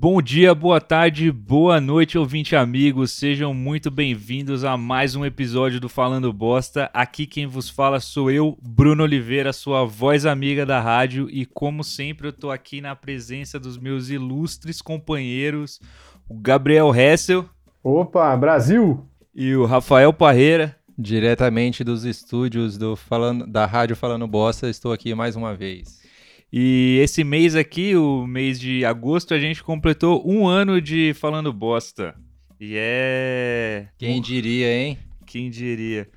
[0.00, 3.10] Bom dia, boa tarde, boa noite, ouvinte amigos.
[3.10, 6.88] Sejam muito bem-vindos a mais um episódio do Falando Bosta.
[6.94, 11.84] Aqui quem vos fala sou eu, Bruno Oliveira, sua voz amiga da rádio, e como
[11.84, 15.78] sempre eu tô aqui na presença dos meus ilustres companheiros,
[16.26, 17.44] o Gabriel Hessel.
[17.84, 19.04] Opa, Brasil!
[19.34, 20.74] E o Rafael Parreira.
[20.98, 25.99] Diretamente dos estúdios do Falando, da Rádio Falando Bosta, estou aqui mais uma vez.
[26.52, 31.52] E esse mês aqui, o mês de agosto, a gente completou um ano de Falando
[31.52, 32.14] Bosta.
[32.58, 33.88] E é.
[33.96, 34.98] Quem diria, hein?
[35.24, 36.08] Quem diria?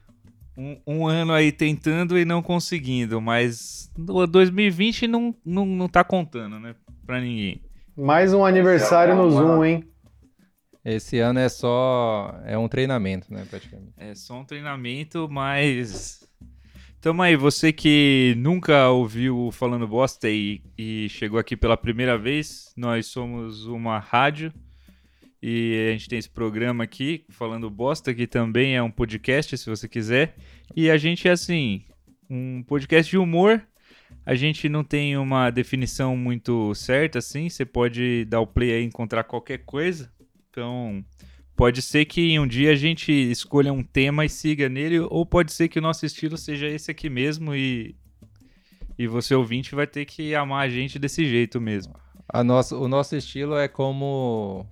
[0.58, 6.60] Um, um, ano aí tentando e não conseguindo, mas 2020 não, não, não tá contando,
[6.60, 6.76] né?
[7.06, 7.62] Pra ninguém.
[7.96, 9.84] Mais um aniversário no Zoom, hein?
[10.84, 12.40] Esse ano é só.
[12.44, 13.46] É um treinamento, né?
[13.50, 13.94] Praticamente.
[13.98, 16.28] É só um treinamento, mas
[17.04, 22.72] Tamo aí, você que nunca ouviu Falando Bosta e, e, chegou aqui pela primeira vez,
[22.78, 24.54] nós somos uma rádio
[25.42, 29.70] e a gente tem esse programa aqui, Falando Bosta, que também é um podcast, se
[29.70, 30.38] você quiser.
[30.74, 31.84] E a gente é assim,
[32.30, 33.62] um podcast de humor.
[34.26, 37.50] A gente não tem uma definição muito certa, assim.
[37.50, 40.10] Você pode dar o play aí e encontrar qualquer coisa.
[40.50, 41.04] Então,
[41.56, 45.54] Pode ser que um dia a gente escolha um tema e siga nele, ou pode
[45.54, 47.96] ser que o nosso estilo seja esse aqui mesmo e,
[48.98, 51.94] e você ouvinte vai ter que amar a gente desse jeito mesmo.
[52.28, 54.66] A nosso, o nosso estilo é como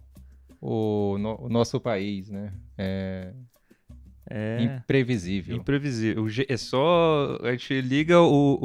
[0.59, 2.51] o, no, o nosso país, né?
[2.75, 3.31] É,
[4.27, 5.57] é imprevisível.
[5.57, 6.25] Imprevisível.
[6.49, 8.57] É só a gente liga o,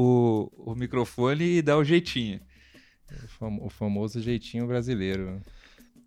[0.57, 2.41] o, o microfone e dá o jeitinho.
[3.61, 5.39] O famoso jeitinho brasileiro.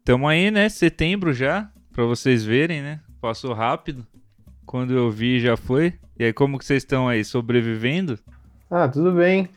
[0.03, 0.67] Tamo aí, né?
[0.69, 3.01] Setembro já para vocês verem, né?
[3.19, 4.07] Passou rápido.
[4.65, 5.95] Quando eu vi já foi.
[6.17, 7.25] E aí, como que vocês estão aí?
[7.25, 8.17] Sobrevivendo?
[8.71, 9.49] Ah, tudo bem.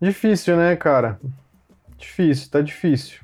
[0.00, 1.20] Difícil, né, cara?
[1.98, 3.20] Difícil, tá difícil.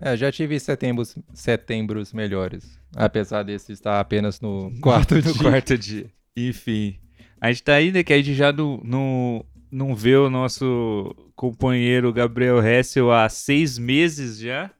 [0.00, 2.80] É, já tive setembros, setembros melhores.
[2.96, 5.34] Apesar desse estar apenas no quarto no dia.
[5.34, 6.10] quarto dia.
[6.34, 6.98] Enfim.
[7.38, 8.02] A gente tá aí, né?
[8.02, 13.76] Que a gente já não, não, não vê o nosso companheiro Gabriel Hessel há seis
[13.76, 14.70] meses já.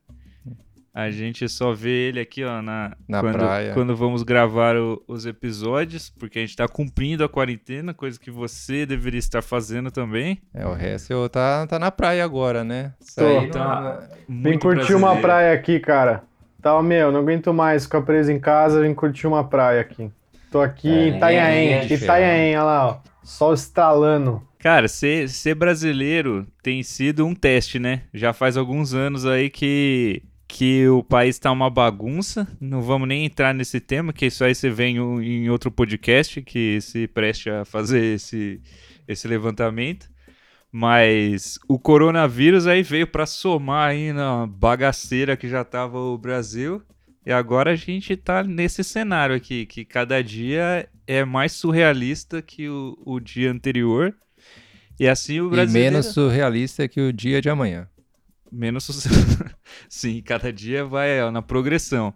[0.93, 3.75] A gente só vê ele aqui, ó, na, na quando, praia.
[3.75, 8.31] Quando vamos gravar o, os episódios, porque a gente tá cumprindo a quarentena, coisa que
[8.31, 10.43] você deveria estar fazendo também.
[10.53, 12.93] É, o resto tá, tá na praia agora, né?
[13.15, 13.47] Tô.
[13.49, 16.25] Tá vem curtir uma praia aqui, cara.
[16.61, 20.11] Tá, meu, não aguento mais ficar preso em casa, vem curtir uma praia aqui.
[20.51, 22.97] Tô aqui é, em Itanhaém, é Itanhaém, olha lá, ó.
[23.23, 24.43] Sol estralando.
[24.59, 28.03] Cara, ser, ser brasileiro tem sido um teste, né?
[28.13, 32.47] Já faz alguns anos aí que que o país está uma bagunça.
[32.61, 36.43] Não vamos nem entrar nesse tema, que isso aí você vê em, em outro podcast
[36.43, 38.61] que se preste a fazer esse,
[39.07, 40.11] esse levantamento.
[40.73, 46.83] Mas o coronavírus aí veio para somar aí na bagaceira que já estava o Brasil.
[47.25, 52.69] E agora a gente está nesse cenário aqui, que cada dia é mais surrealista que
[52.69, 54.13] o, o dia anterior.
[54.99, 55.89] E assim o brasileiro...
[55.89, 57.89] E menos surrealista que o dia de amanhã
[58.53, 58.85] menos
[59.89, 62.15] sim, cada dia vai ó, na progressão.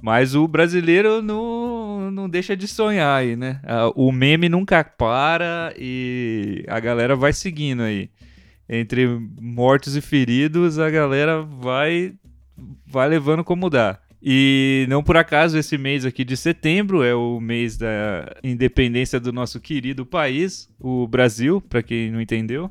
[0.00, 3.60] Mas o brasileiro não, não deixa de sonhar aí, né?
[3.94, 8.10] O meme nunca para e a galera vai seguindo aí.
[8.68, 9.06] Entre
[9.40, 12.14] mortos e feridos, a galera vai
[12.86, 13.98] vai levando como dá.
[14.22, 19.32] E não por acaso esse mês aqui de setembro é o mês da independência do
[19.32, 22.70] nosso querido país, o Brasil, para quem não entendeu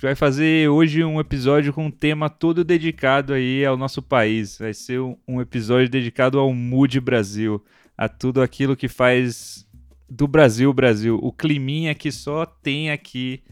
[0.00, 4.56] vai fazer hoje um episódio com um tema todo dedicado aí ao nosso país.
[4.58, 7.64] Vai ser um episódio dedicado ao Mood Brasil,
[7.96, 9.66] a tudo aquilo que faz
[10.08, 13.42] do Brasil Brasil, o climinha que só tem aqui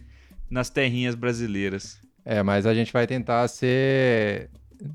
[0.49, 2.01] nas terrinhas brasileiras.
[2.25, 4.49] É, mas a gente vai tentar ser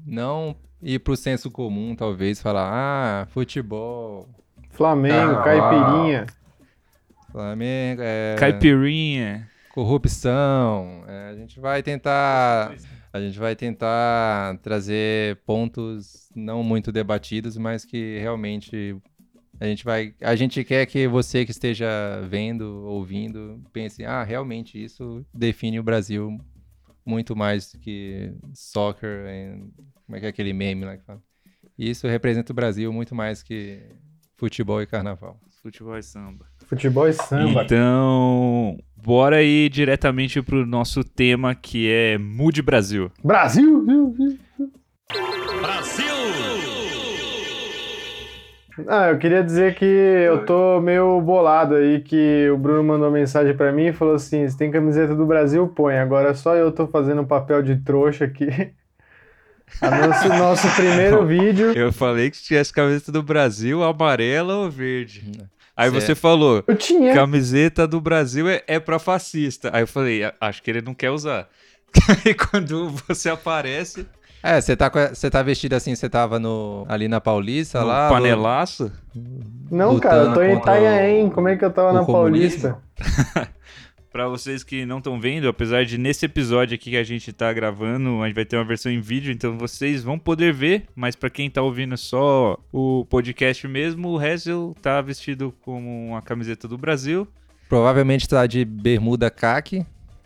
[0.05, 4.27] não ir pro senso comum, talvez falar, ah, futebol,
[4.69, 6.27] Flamengo, caipirinha.
[7.31, 8.35] Flamengo, é...
[8.39, 11.03] Caipirinha corrupção.
[11.07, 12.75] É, a gente vai tentar
[13.13, 18.95] a gente vai tentar trazer pontos não muito debatidos, mas que realmente
[19.59, 21.87] a gente vai a gente quer que você que esteja
[22.29, 26.39] vendo, ouvindo, pense, ah, realmente isso define o Brasil
[27.05, 29.25] muito mais que soccer,
[30.05, 31.21] como é que é aquele meme lá que fala.
[31.77, 33.81] Isso representa o Brasil muito mais que
[34.35, 35.39] futebol e carnaval.
[35.61, 36.45] Futebol e samba.
[36.65, 37.63] Futebol e samba.
[37.63, 43.11] Então, bora aí diretamente pro nosso tema que é Mude Brasil.
[43.23, 43.85] Brasil!
[45.61, 46.05] Brasil!
[48.87, 53.55] Ah, eu queria dizer que eu tô meio bolado aí, que o Bruno mandou mensagem
[53.55, 55.97] para mim e falou assim, se tem camiseta do Brasil, põe.
[55.99, 58.47] Agora só eu tô fazendo um papel de trouxa aqui.
[59.81, 61.71] Nosso, nosso primeiro vídeo.
[61.73, 65.31] Eu falei que tivesse camiseta do Brasil, amarela ou verde.
[65.75, 66.03] Aí certo.
[66.03, 67.13] você falou, eu tinha.
[67.13, 69.69] camiseta do Brasil é, é pra fascista.
[69.73, 71.47] Aí eu falei, acho que ele não quer usar.
[72.25, 74.05] Aí quando você aparece.
[74.43, 78.09] É, você tá, você tá vestido assim, você tava no, ali na Paulista, no lá.
[78.09, 78.91] Panelaço?
[79.69, 81.29] Não, cara, eu tô em Itanhaém.
[81.29, 82.75] Como é que eu tava na comunismo?
[82.97, 83.51] Paulista?
[84.11, 87.51] para vocês que não estão vendo, apesar de nesse episódio aqui que a gente tá
[87.53, 91.15] gravando, a gente vai ter uma versão em vídeo, então vocês vão poder ver, mas
[91.15, 96.67] para quem tá ouvindo só o podcast mesmo, o Hazel tá vestido com uma camiseta
[96.67, 97.27] do Brasil.
[97.69, 99.85] Provavelmente tá de bermuda caque.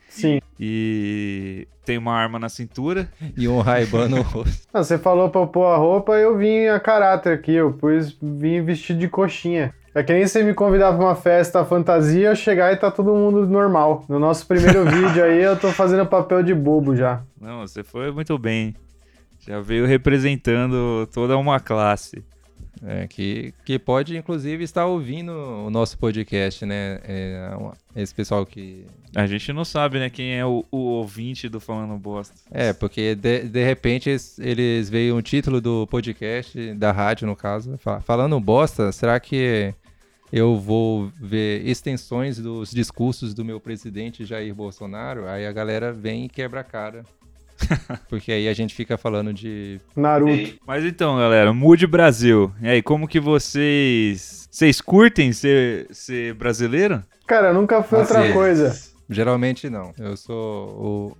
[0.09, 0.39] Sim.
[0.59, 3.07] E tem uma arma na cintura.
[3.37, 4.67] E um raibano no rosto.
[4.73, 7.53] você falou pra eu pôr a roupa, eu vim a caráter aqui.
[7.53, 9.73] Eu pus, vim vestido de coxinha.
[9.95, 13.15] É que nem você me convidar pra uma festa fantasia, eu chegar e tá todo
[13.15, 14.03] mundo normal.
[14.09, 17.23] No nosso primeiro vídeo aí, eu tô fazendo papel de bobo já.
[17.39, 18.75] Não, você foi muito bem.
[19.47, 22.21] Já veio representando toda uma classe.
[22.83, 26.99] É, que, que pode, inclusive, estar ouvindo o nosso podcast, né?
[27.05, 27.57] É,
[27.95, 28.85] esse pessoal que.
[29.15, 32.35] A gente não sabe, né, quem é o, o ouvinte do Falando Bosta.
[32.51, 37.35] É, porque de, de repente eles, eles veem o título do podcast, da rádio, no
[37.35, 39.73] caso, falando bosta, será que
[40.31, 45.27] eu vou ver extensões dos discursos do meu presidente Jair Bolsonaro?
[45.27, 47.03] Aí a galera vem e quebra a cara.
[48.09, 50.57] Porque aí a gente fica falando de Naruto.
[50.65, 52.51] Mas então, galera, mude Brasil.
[52.61, 54.47] E aí, como que vocês.
[54.51, 57.03] Vocês curtem ser, ser brasileiro?
[57.27, 58.75] Cara, nunca foi outra assim, coisa.
[59.09, 59.93] Geralmente não.
[59.97, 61.17] Eu sou o,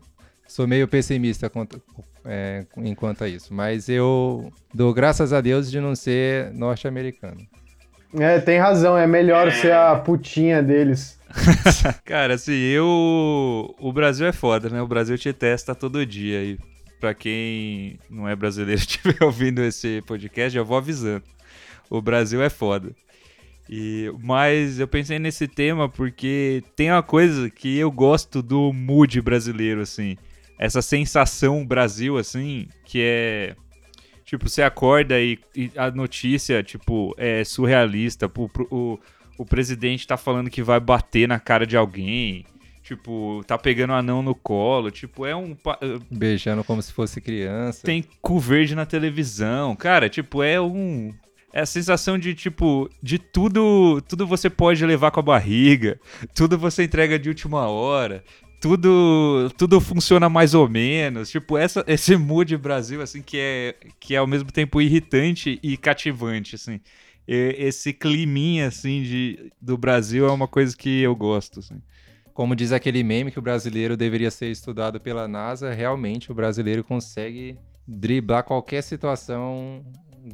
[0.48, 1.82] sou meio pessimista quanto,
[2.24, 3.54] é, enquanto a isso.
[3.54, 7.46] Mas eu dou graças a Deus de não ser norte-americano.
[8.20, 8.98] É, tem razão.
[8.98, 11.20] É melhor ser a putinha deles.
[12.06, 13.76] Cara, assim, eu.
[13.80, 14.82] O Brasil é foda, né?
[14.82, 16.44] O Brasil te testa todo dia.
[16.44, 16.60] E
[17.00, 21.24] pra quem não é brasileiro e estiver ouvindo esse podcast, eu vou avisando.
[21.90, 22.92] O Brasil é foda.
[23.70, 29.20] E, mas eu pensei nesse tema porque tem uma coisa que eu gosto do mood
[29.22, 30.16] brasileiro, assim.
[30.58, 33.56] Essa sensação Brasil, assim, que é.
[34.26, 38.26] Tipo, você acorda e, e a notícia, tipo, é surrealista.
[38.36, 39.00] O, o,
[39.38, 42.44] o presidente tá falando que vai bater na cara de alguém.
[42.82, 44.90] Tipo, tá pegando um anão no colo.
[44.90, 45.56] Tipo, é um.
[45.82, 47.82] Eh, Beijando como se fosse criança.
[47.84, 49.76] Tem cu verde na televisão.
[49.76, 51.14] Cara, tipo, é um.
[51.54, 54.02] É a sensação de, tipo, de tudo.
[54.08, 56.00] Tudo você pode levar com a barriga.
[56.36, 58.24] Tudo você entrega de última hora.
[58.68, 61.30] Tudo, tudo funciona mais ou menos.
[61.30, 65.78] Tipo, essa, esse mood Brasil, assim, que é, que é ao mesmo tempo irritante e
[65.78, 66.80] cativante, assim
[67.28, 71.60] esse climinha assim de, do Brasil é uma coisa que eu gosto.
[71.60, 71.82] Assim.
[72.34, 76.84] Como diz aquele meme que o brasileiro deveria ser estudado pela NASA, realmente o brasileiro
[76.84, 77.58] consegue
[77.88, 79.84] driblar qualquer situação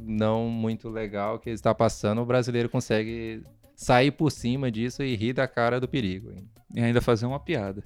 [0.02, 3.42] não muito legal que está passando, o brasileiro consegue
[3.76, 6.32] sair por cima disso e rir da cara do perigo.
[6.74, 7.82] E ainda fazer uma piada.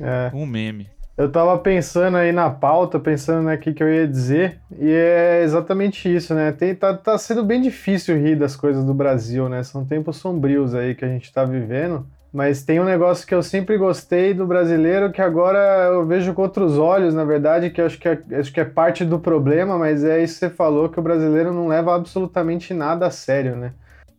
[0.00, 0.30] É.
[0.34, 0.88] Um meme.
[1.18, 6.08] Eu tava pensando aí na pauta, pensando aqui que eu ia dizer, e é exatamente
[6.14, 6.52] isso, né?
[6.52, 9.64] Tem, tá, tá sendo bem difícil rir das coisas do Brasil, né?
[9.64, 12.06] São tempos sombrios aí que a gente tá vivendo.
[12.32, 15.58] Mas tem um negócio que eu sempre gostei do brasileiro que agora
[15.92, 18.64] eu vejo com outros olhos, na verdade, que eu acho que é, acho que é
[18.64, 22.72] parte do problema, mas é isso que você falou, que o brasileiro não leva absolutamente
[22.72, 23.72] nada a sério, né?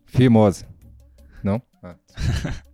[0.04, 0.66] Fimose.
[1.42, 1.62] Não?
[1.82, 1.94] Ah.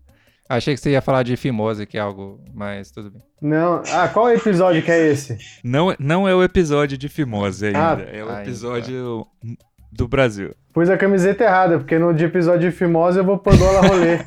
[0.48, 3.22] Achei que você ia falar de fimose, que é algo, mas tudo bem.
[3.40, 3.82] Não.
[3.92, 5.36] Ah, qual episódio que é esse?
[5.62, 7.94] Não, não é o episódio de fimose ainda.
[7.94, 9.64] Ah, é o episódio tá.
[9.90, 10.54] do Brasil.
[10.72, 14.18] Pus a camiseta errada, porque no de episódio de fimose eu vou pandola rolê.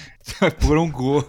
[0.66, 1.24] Por um gol.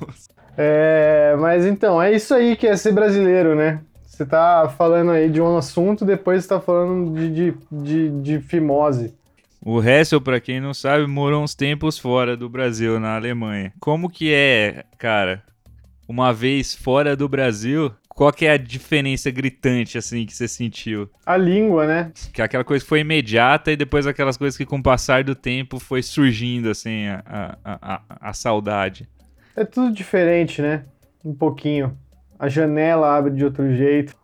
[0.58, 3.82] É, mas então, é isso aí que é ser brasileiro, né?
[4.06, 8.40] Você tá falando aí de um assunto, depois você tá falando de, de, de, de
[8.40, 9.14] fimose.
[9.62, 13.74] O Hessel, para quem não sabe, morou uns tempos fora do Brasil, na Alemanha.
[13.80, 15.44] Como que é, cara,
[16.08, 21.10] uma vez fora do Brasil, qual que é a diferença gritante, assim, que você sentiu?
[21.26, 22.12] A língua, né?
[22.34, 25.80] Que aquela coisa foi imediata e depois aquelas coisas que com o passar do tempo
[25.80, 29.08] foi surgindo, assim, a, a, a, a saudade.
[29.56, 30.86] É tudo diferente, né?
[31.26, 31.98] Um pouquinho
[32.40, 34.16] a janela abre de outro jeito.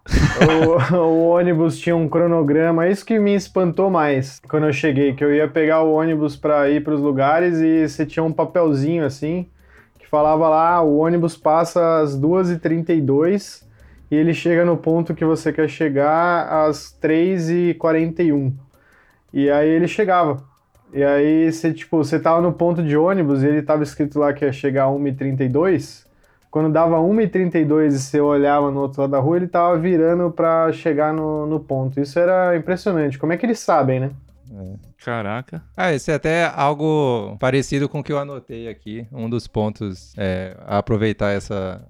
[0.92, 5.24] o, o, ônibus tinha um cronograma, isso que me espantou mais quando eu cheguei, que
[5.24, 9.06] eu ia pegar o ônibus para ir para os lugares e você tinha um papelzinho
[9.06, 9.48] assim
[9.98, 13.64] que falava lá, o ônibus passa às 2h32
[14.12, 18.54] e ele chega no ponto que você quer chegar às 3h41.
[19.34, 20.44] E aí ele chegava.
[20.94, 24.32] E aí você, tipo, você tava no ponto de ônibus e ele tava escrito lá
[24.32, 26.03] que ia chegar a 1h32
[26.54, 30.72] quando dava 1h32 e você olhava no outro lado da rua, ele tava virando para
[30.72, 32.00] chegar no, no ponto.
[32.00, 33.18] Isso era impressionante.
[33.18, 34.12] Como é que eles sabem, né?
[34.52, 34.76] É.
[35.04, 35.64] Caraca.
[35.76, 39.08] Ah, esse é até algo parecido com o que eu anotei aqui.
[39.12, 41.84] Um dos pontos é aproveitar essa,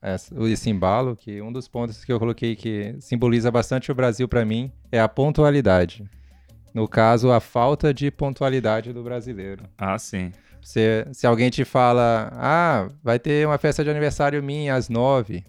[0.00, 4.26] essa, esse embalo, que um dos pontos que eu coloquei que simboliza bastante o Brasil
[4.26, 6.08] para mim é a pontualidade.
[6.72, 9.64] No caso, a falta de pontualidade do brasileiro.
[9.76, 10.32] Ah, sim.
[10.62, 15.44] Se, se alguém te fala, ah, vai ter uma festa de aniversário minha às nove.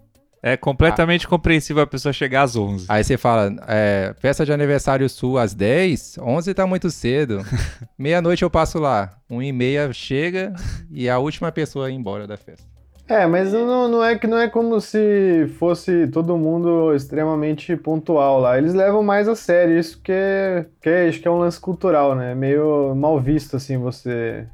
[0.46, 1.30] É completamente ah.
[1.30, 2.88] compreensível a pessoa chegar às 11.
[2.90, 6.18] Aí você fala, é, festa de aniversário sua às 10?
[6.18, 7.40] 11 tá muito cedo.
[7.98, 9.16] Meia-noite eu passo lá.
[9.30, 10.54] Um e meia chega
[10.92, 12.74] e a última pessoa ir embora da festa.
[13.08, 18.40] É, mas não, não é que não é como se fosse todo mundo extremamente pontual
[18.40, 18.58] lá.
[18.58, 20.14] Eles levam mais a sério isso que,
[20.82, 22.34] que acho que é um lance cultural, né?
[22.34, 24.46] Meio mal visto assim você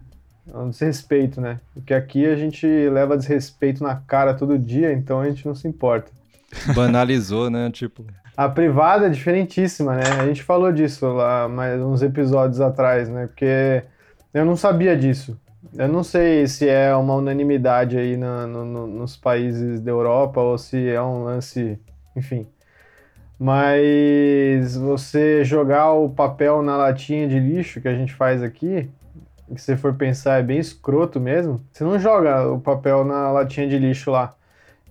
[0.54, 1.60] é um desrespeito, né?
[1.74, 5.68] Porque aqui a gente leva desrespeito na cara todo dia, então a gente não se
[5.68, 6.12] importa.
[6.76, 7.70] Banalizou, né?
[7.72, 8.06] Tipo.
[8.36, 10.04] A privada é diferentíssima, né?
[10.20, 13.28] A gente falou disso lá mais uns episódios atrás, né?
[13.28, 13.84] Porque
[14.34, 15.38] eu não sabia disso.
[15.78, 20.58] Eu não sei se é uma unanimidade aí no, no, nos países da Europa ou
[20.58, 21.78] se é um lance,
[22.16, 22.48] enfim.
[23.38, 28.90] Mas você jogar o papel na latinha de lixo que a gente faz aqui,
[29.56, 33.68] que se for pensar é bem escroto mesmo, você não joga o papel na latinha
[33.68, 34.34] de lixo lá.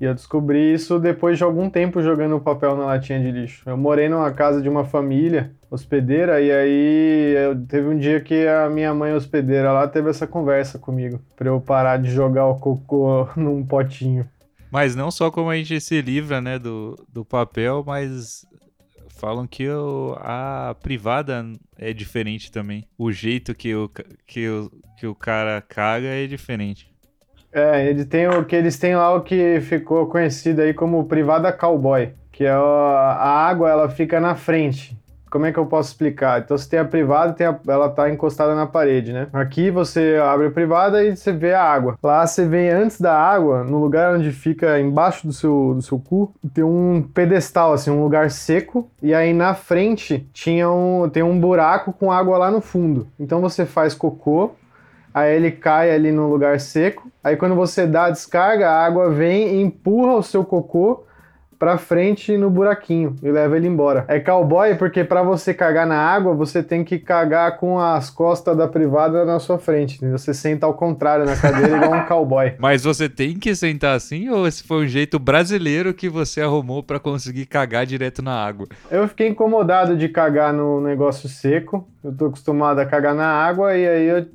[0.01, 3.69] E eu descobri isso depois de algum tempo jogando o papel na latinha de lixo.
[3.69, 8.47] Eu morei numa casa de uma família hospedeira e aí eu, teve um dia que
[8.47, 12.59] a minha mãe hospedeira lá teve essa conversa comigo para eu parar de jogar o
[12.59, 14.27] cocô num potinho.
[14.71, 18.47] Mas não só como a gente se livra, né, do, do papel, mas
[19.19, 21.45] falam que o, a privada
[21.77, 22.85] é diferente também.
[22.97, 23.91] O jeito que o,
[24.27, 26.91] que o, que o cara caga é diferente.
[27.53, 31.53] É, ele tem o que eles têm lá o que ficou conhecido aí como privada
[31.53, 34.97] cowboy, que é a, a água ela fica na frente
[35.31, 36.41] como é que eu posso explicar?
[36.41, 39.29] Então você tem a privada, tem a, ela tá encostada na parede, né?
[39.33, 41.99] Aqui você abre a privada e você vê a água.
[42.03, 45.99] Lá você vem antes da água, no lugar onde fica embaixo do seu, do seu
[45.99, 48.91] cu, tem um pedestal, assim, um lugar seco.
[49.03, 53.07] E aí na frente tinha um, tem um buraco com água lá no fundo.
[53.19, 54.53] Então você faz cocô,
[55.13, 57.09] aí ele cai ali no lugar seco.
[57.23, 61.05] Aí quando você dá a descarga, a água vem e empurra o seu cocô
[61.59, 64.05] pra frente no buraquinho e leva ele embora.
[64.09, 68.57] É cowboy porque para você cagar na água, você tem que cagar com as costas
[68.57, 69.97] da privada na sua frente.
[69.97, 70.19] Entendeu?
[70.19, 72.53] Você senta ao contrário na cadeira igual um cowboy.
[72.59, 76.83] Mas você tem que sentar assim ou esse foi um jeito brasileiro que você arrumou
[76.83, 78.67] para conseguir cagar direto na água?
[78.91, 81.89] Eu fiquei incomodado de cagar no negócio seco.
[82.05, 84.27] Eu tô acostumado a cagar na água e aí eu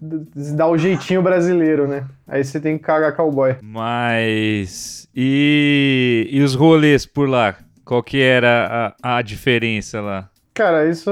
[0.53, 2.03] dá o jeitinho brasileiro, né?
[2.27, 3.55] Aí você tem que cagar cowboy.
[3.61, 5.07] Mas.
[5.15, 7.55] E, e os rolês por lá?
[7.85, 10.29] Qual que era a, a diferença lá?
[10.53, 11.09] Cara, isso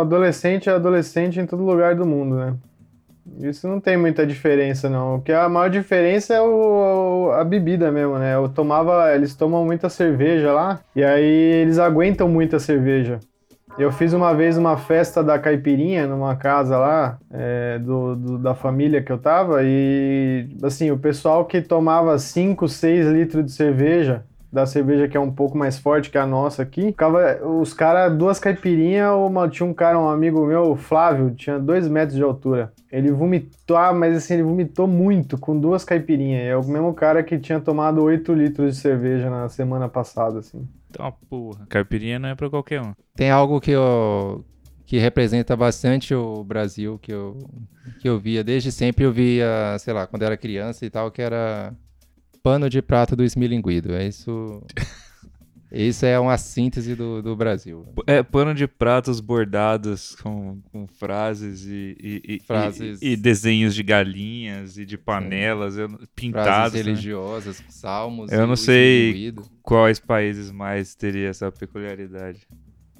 [0.00, 2.54] adolescente é adolescente em todo lugar do mundo, né?
[3.40, 5.16] Isso não tem muita diferença, não.
[5.16, 8.34] O que a maior diferença é o, a bebida mesmo, né?
[8.34, 13.20] Eu tomava, eles tomam muita cerveja lá e aí eles aguentam muita cerveja.
[13.78, 18.52] Eu fiz uma vez uma festa da caipirinha numa casa lá, é, do, do, da
[18.52, 24.24] família que eu tava, e assim, o pessoal que tomava 5, 6 litros de cerveja,
[24.52, 28.18] da cerveja que é um pouco mais forte que a nossa aqui, ficava, os caras,
[28.18, 32.72] duas caipirinhas, uma, tinha um cara, um amigo meu, Flávio, tinha 2 metros de altura.
[32.90, 36.42] Ele vomitou, ah, mas assim, ele vomitou muito com duas caipirinhas.
[36.46, 40.66] É o mesmo cara que tinha tomado 8 litros de cerveja na semana passada, assim.
[40.90, 41.66] Então, porra.
[41.68, 42.92] Caipirinha não é pra qualquer um.
[43.14, 44.44] Tem algo que eu
[44.86, 47.38] que representa bastante o Brasil que eu
[48.00, 51.20] que eu via desde sempre eu via sei lá quando era criança e tal que
[51.20, 51.76] era
[52.42, 54.62] pano de prato do esmilinguido é isso
[55.70, 57.86] Isso é uma síntese do, do Brasil.
[58.06, 63.74] É, pano de pratos bordados com, com frases e, e, e, frases e, e, desenhos
[63.74, 66.46] de galinhas e de panelas eu, pintadas.
[66.46, 66.90] Frases né?
[66.90, 68.32] religiosas, salmos.
[68.32, 72.46] Eu não sei quais países mais teria essa peculiaridade.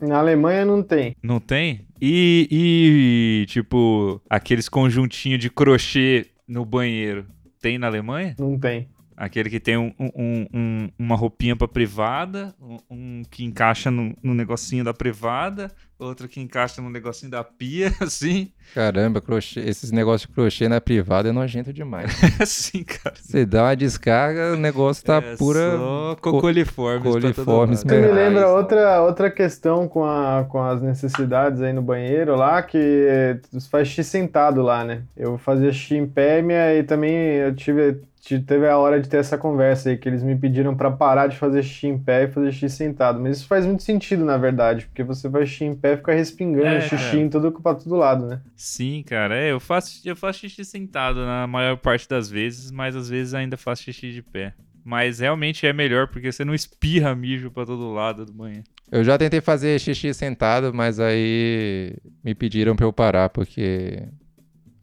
[0.00, 1.16] Na Alemanha não tem.
[1.22, 1.86] Não tem?
[2.00, 7.26] E, e tipo, aqueles conjuntinhos de crochê no banheiro,
[7.60, 8.36] tem na Alemanha?
[8.38, 8.88] Não tem.
[9.18, 12.54] Aquele que tem um, um, um, uma roupinha para privada,
[12.88, 17.92] um, que encaixa no, no, negocinho da privada, outro que encaixa no negocinho da pia,
[18.00, 18.52] assim.
[18.72, 22.12] Caramba, crochê, esses negócios de crochê na privada é nojento demais.
[22.46, 23.16] Sim, cara.
[23.20, 25.76] Você dá uma descarga, o negócio tá é pura.
[25.76, 27.12] Só coliformes.
[27.12, 32.36] Coliformes Você me lembra outra, outra questão com, a, com as necessidades aí no banheiro
[32.36, 35.02] lá, que você faz xixi sentado lá, né?
[35.16, 36.38] Eu fazia xixi em pé
[36.78, 40.36] e também eu tive teve a hora de ter essa conversa aí, que eles me
[40.36, 43.20] pediram para parar de fazer xixi em pé e fazer xixi sentado.
[43.20, 46.12] Mas isso faz muito sentido, na verdade, porque você faz xixi em pé e fica
[46.12, 47.20] respingando é, xixi é.
[47.20, 48.40] em tudo, pra todo lado, né?
[48.56, 49.36] Sim, cara.
[49.36, 53.34] É, eu faço, eu faço xixi sentado na maior parte das vezes, mas às vezes
[53.34, 54.54] ainda faço xixi de pé.
[54.84, 58.62] Mas realmente é melhor porque você não espirra mijo para todo lado do banho.
[58.90, 61.94] Eu já tentei fazer xixi sentado, mas aí
[62.24, 64.02] me pediram pra eu parar porque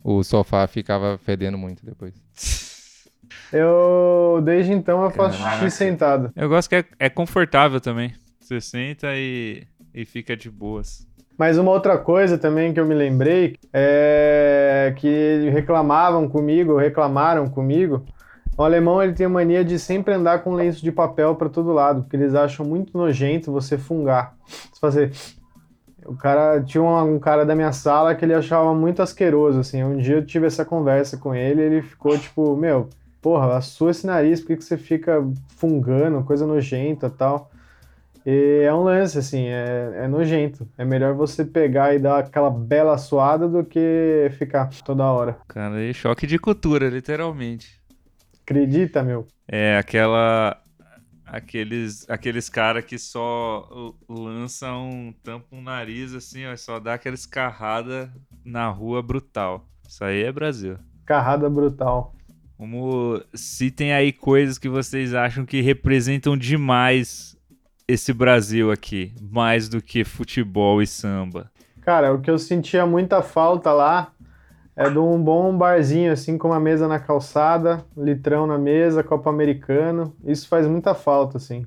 [0.04, 2.14] o sofá ficava fedendo muito depois.
[3.56, 5.60] Eu, desde então, eu faço Caraca.
[5.60, 6.30] xixi sentado.
[6.36, 8.14] Eu gosto que é, é confortável também.
[8.38, 11.08] Você senta e, e fica de boas.
[11.38, 18.06] Mas uma outra coisa também que eu me lembrei é que reclamavam comigo, reclamaram comigo.
[18.58, 21.72] O alemão ele tem a mania de sempre andar com lenço de papel para todo
[21.72, 24.36] lado, porque eles acham muito nojento você fungar.
[24.46, 25.12] Você fazer
[26.06, 29.82] o cara tinha um, um, cara da minha sala que ele achava muito asqueroso assim.
[29.82, 32.90] Um dia eu tive essa conversa com ele, ele ficou tipo, meu,
[33.26, 35.20] porra, assua esse nariz, por que, que você fica
[35.58, 37.50] fungando, coisa nojenta tal.
[38.24, 40.68] E é um lance, assim, é, é nojento.
[40.78, 45.40] É melhor você pegar e dar aquela bela suada do que ficar toda hora.
[45.48, 47.82] Cara, é choque de cultura, literalmente.
[48.44, 49.26] Acredita, meu?
[49.48, 50.62] É, aquela.
[51.26, 58.14] Aqueles, aqueles cara que só lançam, tampam um nariz assim, ó, só dá aquela escarrada
[58.46, 59.68] na rua brutal.
[59.90, 60.78] Isso aí é Brasil.
[61.04, 62.15] Carrada brutal.
[62.58, 67.36] Como citem aí coisas que vocês acham que representam demais
[67.88, 71.52] esse Brasil aqui, mais do que futebol e samba.
[71.82, 74.12] Cara, o que eu sentia muita falta lá
[74.76, 79.30] é de um bom barzinho, assim, com uma mesa na calçada, litrão na mesa, copo
[79.30, 80.16] americano.
[80.26, 81.66] Isso faz muita falta, assim.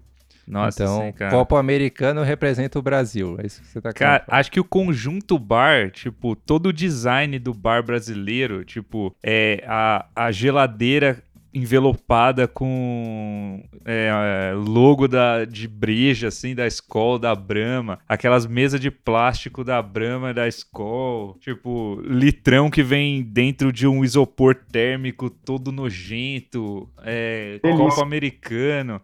[0.48, 1.30] Nossa, então, sim, cara.
[1.30, 3.36] Copo americano representa o Brasil.
[3.38, 7.38] É isso que você tá Cara, acho que o conjunto bar, tipo, todo o design
[7.38, 16.28] do bar brasileiro, tipo, é a, a geladeira envelopada com é, logo da, de breja,
[16.28, 22.70] assim, da Skol, da Brahma, aquelas mesas de plástico da Brahma, da Skol, tipo, litrão
[22.70, 29.00] que vem dentro de um isopor térmico todo nojento, é, copo americano.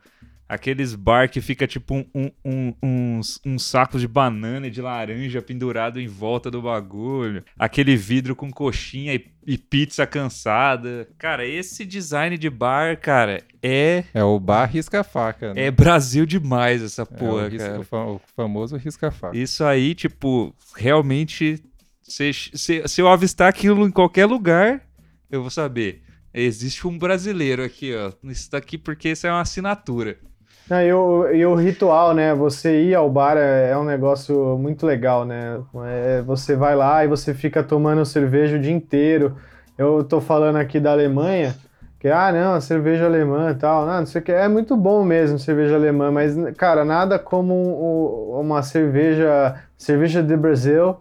[0.46, 4.82] Aqueles bar que fica tipo um, um, um, uns, uns sacos de banana e de
[4.82, 7.42] laranja pendurado em volta do bagulho.
[7.58, 11.08] Aquele vidro com coxinha e, e pizza cansada.
[11.16, 14.04] Cara, esse design de bar, cara, é.
[14.12, 15.54] É o bar risca-faca.
[15.54, 15.66] Né?
[15.66, 18.06] É Brasil demais essa porra, é o, risca, cara.
[18.10, 19.36] O famoso risca-faca.
[19.36, 21.62] Isso aí, tipo, realmente.
[22.02, 24.82] Se, se, se eu avistar aquilo em qualquer lugar,
[25.30, 26.02] eu vou saber.
[26.34, 28.12] Existe um brasileiro aqui, ó.
[28.28, 30.18] Isso daqui porque isso é uma assinatura.
[30.68, 32.34] Não, e, o, e o ritual, né?
[32.34, 35.60] Você ir ao bar é, é um negócio muito legal, né?
[35.86, 39.36] É, você vai lá e você fica tomando cerveja o dia inteiro.
[39.76, 41.54] Eu tô falando aqui da Alemanha,
[42.00, 43.84] que, ah, não, cerveja alemã e tal.
[43.84, 44.32] Não, não sei o que.
[44.32, 50.36] É muito bom mesmo cerveja alemã, mas, cara, nada como um, uma cerveja, cerveja de
[50.36, 50.96] Brasil,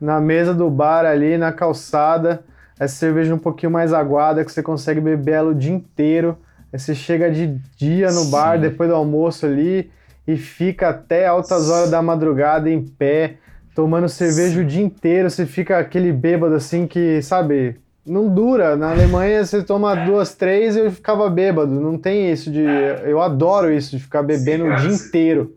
[0.00, 2.42] na mesa do bar ali, na calçada.
[2.80, 6.38] Essa cerveja um pouquinho mais aguada, que você consegue beber ela o dia inteiro
[6.78, 8.30] você chega de dia no Sim.
[8.30, 9.90] bar depois do almoço ali
[10.26, 13.36] e fica até altas horas da madrugada em pé,
[13.74, 14.60] tomando cerveja Sim.
[14.60, 15.30] o dia inteiro.
[15.30, 18.76] Você fica aquele bêbado assim que, sabe, não dura.
[18.76, 21.80] Na Alemanha você toma duas, três e eu ficava bêbado.
[21.80, 22.64] Não tem isso de.
[23.04, 25.56] Eu adoro isso, de ficar bebendo Sim, o dia inteiro.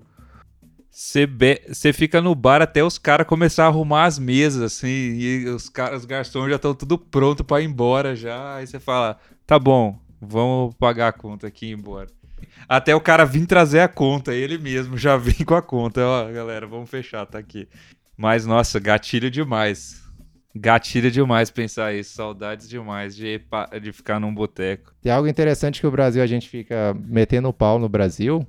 [0.89, 1.61] Você, be...
[1.93, 5.99] fica no bar até os caras começar a arrumar as mesas, assim, e os, caras,
[5.99, 8.55] os garçons já estão tudo pronto para ir embora já.
[8.55, 12.07] Aí você fala: tá bom, Vamos pagar a conta aqui e ir embora.
[12.67, 16.01] Até o cara vir trazer a conta, ele mesmo já vem com a conta.
[16.01, 17.67] Ó, galera, vamos fechar, tá aqui.
[18.15, 20.03] Mas, nossa, gatilho demais.
[20.55, 22.15] Gatilho demais pensar isso.
[22.15, 23.39] Saudades demais de,
[23.81, 24.93] de ficar num boteco.
[25.01, 28.45] Tem algo interessante que o Brasil, a gente fica metendo o pau no Brasil.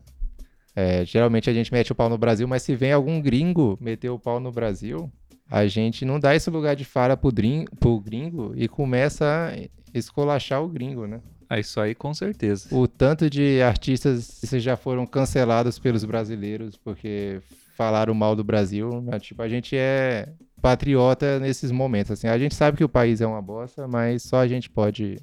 [0.75, 4.11] É, geralmente a gente mete o pau no Brasil, mas se vem algum gringo meter
[4.11, 5.11] o pau no Brasil,
[5.51, 7.33] a gente não dá esse lugar de fala pro,
[7.81, 11.21] pro gringo e começa a escolachar o gringo, né?
[11.49, 12.69] Ah, isso aí com certeza.
[12.75, 17.41] O tanto de artistas que já foram cancelados pelos brasileiros porque
[17.77, 19.19] falaram mal do Brasil, né?
[19.19, 20.29] tipo, a gente é
[20.61, 24.39] patriota nesses momentos, assim, a gente sabe que o país é uma bosta, mas só
[24.39, 25.17] a gente pode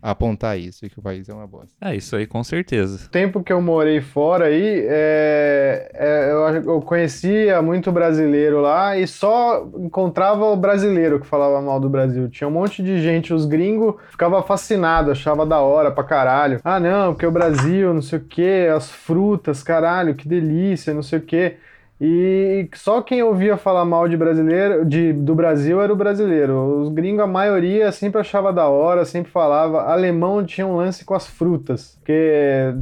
[0.00, 1.68] apontar isso, que o país é uma bosta.
[1.80, 3.06] É, isso aí com certeza.
[3.06, 8.96] O tempo que eu morei fora aí, é, é, eu, eu, conhecia muito brasileiro lá
[8.96, 12.28] e só encontrava o brasileiro que falava mal do Brasil.
[12.28, 16.60] Tinha um monte de gente, os gringos ficava fascinado, achava da hora pra caralho.
[16.64, 21.02] Ah, não, porque o Brasil, não sei o que, as frutas, caralho, que delícia, não
[21.02, 21.56] sei o que.
[22.00, 26.80] E só quem ouvia falar mal de brasileiro, de, do Brasil era o brasileiro.
[26.80, 29.82] Os gringos, a maioria, sempre achava da hora, sempre falava.
[29.82, 31.96] Alemão tinha um lance com as frutas.
[31.96, 32.72] Porque,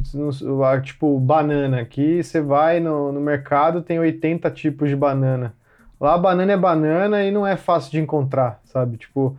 [0.83, 1.81] tipo, banana.
[1.81, 5.53] Aqui você vai no, no mercado, tem 80 tipos de banana.
[5.99, 8.97] Lá banana é banana e não é fácil de encontrar, sabe?
[8.97, 9.35] Tipo,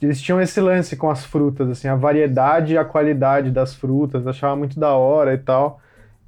[0.00, 4.24] eles tinham esse lance com as frutas, assim, a variedade e a qualidade das frutas,
[4.24, 5.80] achava muito da hora e tal.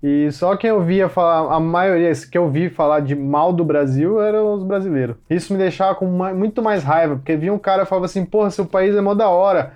[0.03, 4.21] E só quem ouvia falar, a maioria que eu ouvi falar de mal do Brasil
[4.21, 5.17] eram os brasileiros.
[5.29, 8.51] Isso me deixava com muito mais raiva, porque vinha um cara e falava assim: porra,
[8.51, 9.73] seu país é mó da hora,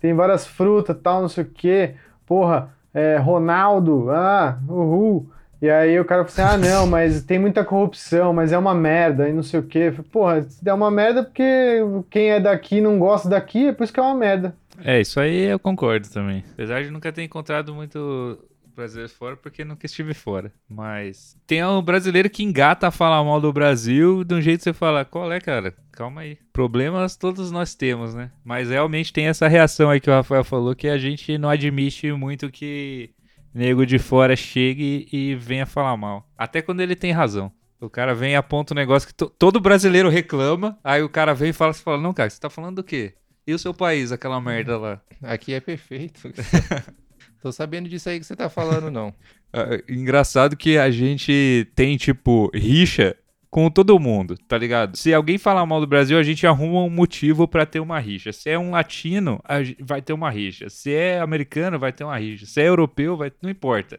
[0.00, 1.94] tem várias frutas tal, não sei o quê,
[2.26, 5.30] porra, é, Ronaldo, ah, uhul.
[5.62, 8.74] E aí o cara falou assim: ah, não, mas tem muita corrupção, mas é uma
[8.74, 9.92] merda, e não sei o quê.
[10.10, 11.80] Porra, se der uma merda porque
[12.10, 14.52] quem é daqui não gosta daqui, é por isso que é uma merda.
[14.82, 16.42] É, isso aí eu concordo também.
[16.54, 18.38] Apesar de nunca ter encontrado muito
[18.80, 20.52] brasileiro fora porque nunca estive fora.
[20.68, 24.64] Mas tem um brasileiro que engata a falar mal do Brasil de um jeito que
[24.64, 25.74] você fala, qual é, cara?
[25.92, 26.38] Calma aí.
[26.52, 28.30] Problemas todos nós temos, né?
[28.44, 32.10] Mas realmente tem essa reação aí que o Rafael falou que a gente não admite
[32.12, 33.10] muito que
[33.52, 36.28] nego de fora chegue e venha falar mal.
[36.38, 37.52] Até quando ele tem razão.
[37.80, 41.48] O cara vem e aponta um negócio que todo brasileiro reclama, aí o cara vem
[41.48, 43.14] e fala, você fala, não, cara, você tá falando do quê?
[43.46, 45.00] E o seu país, aquela merda lá?
[45.22, 46.28] Aqui é perfeito.
[47.40, 49.14] Tô sabendo disso aí que você tá falando, não.
[49.52, 53.16] É, engraçado que a gente tem, tipo, rixa
[53.50, 54.96] com todo mundo, tá ligado?
[54.96, 58.32] Se alguém falar mal do Brasil, a gente arruma um motivo para ter uma rixa.
[58.32, 59.42] Se é um latino,
[59.80, 60.68] vai ter uma rixa.
[60.70, 62.46] Se é americano, vai ter uma rixa.
[62.46, 63.32] Se é europeu, vai...
[63.42, 63.98] não importa.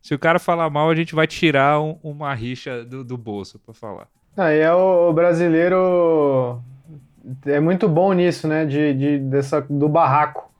[0.00, 3.58] Se o cara falar mal, a gente vai tirar um, uma rixa do, do bolso
[3.58, 4.08] para falar.
[4.36, 6.62] Aí é o, o brasileiro
[7.46, 8.64] é muito bom nisso, né?
[8.64, 10.51] De, de, dessa, do barraco.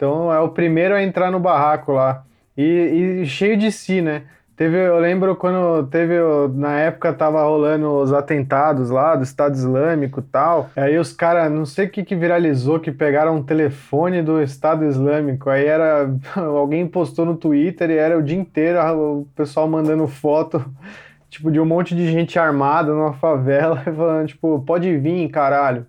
[0.00, 2.24] Então é o primeiro a entrar no barraco lá.
[2.56, 4.22] E, e cheio de si, né?
[4.56, 6.14] Teve, eu lembro quando teve,
[6.54, 10.70] na época tava rolando os atentados lá do Estado Islâmico tal.
[10.74, 14.86] Aí os caras, não sei o que que viralizou, que pegaram um telefone do Estado
[14.86, 15.50] Islâmico.
[15.50, 20.64] Aí era, alguém postou no Twitter e era o dia inteiro o pessoal mandando foto,
[21.28, 25.84] tipo, de um monte de gente armada numa favela, falando, tipo, pode vir, caralho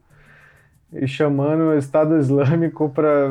[0.94, 3.30] e chamando o Estado Islâmico para.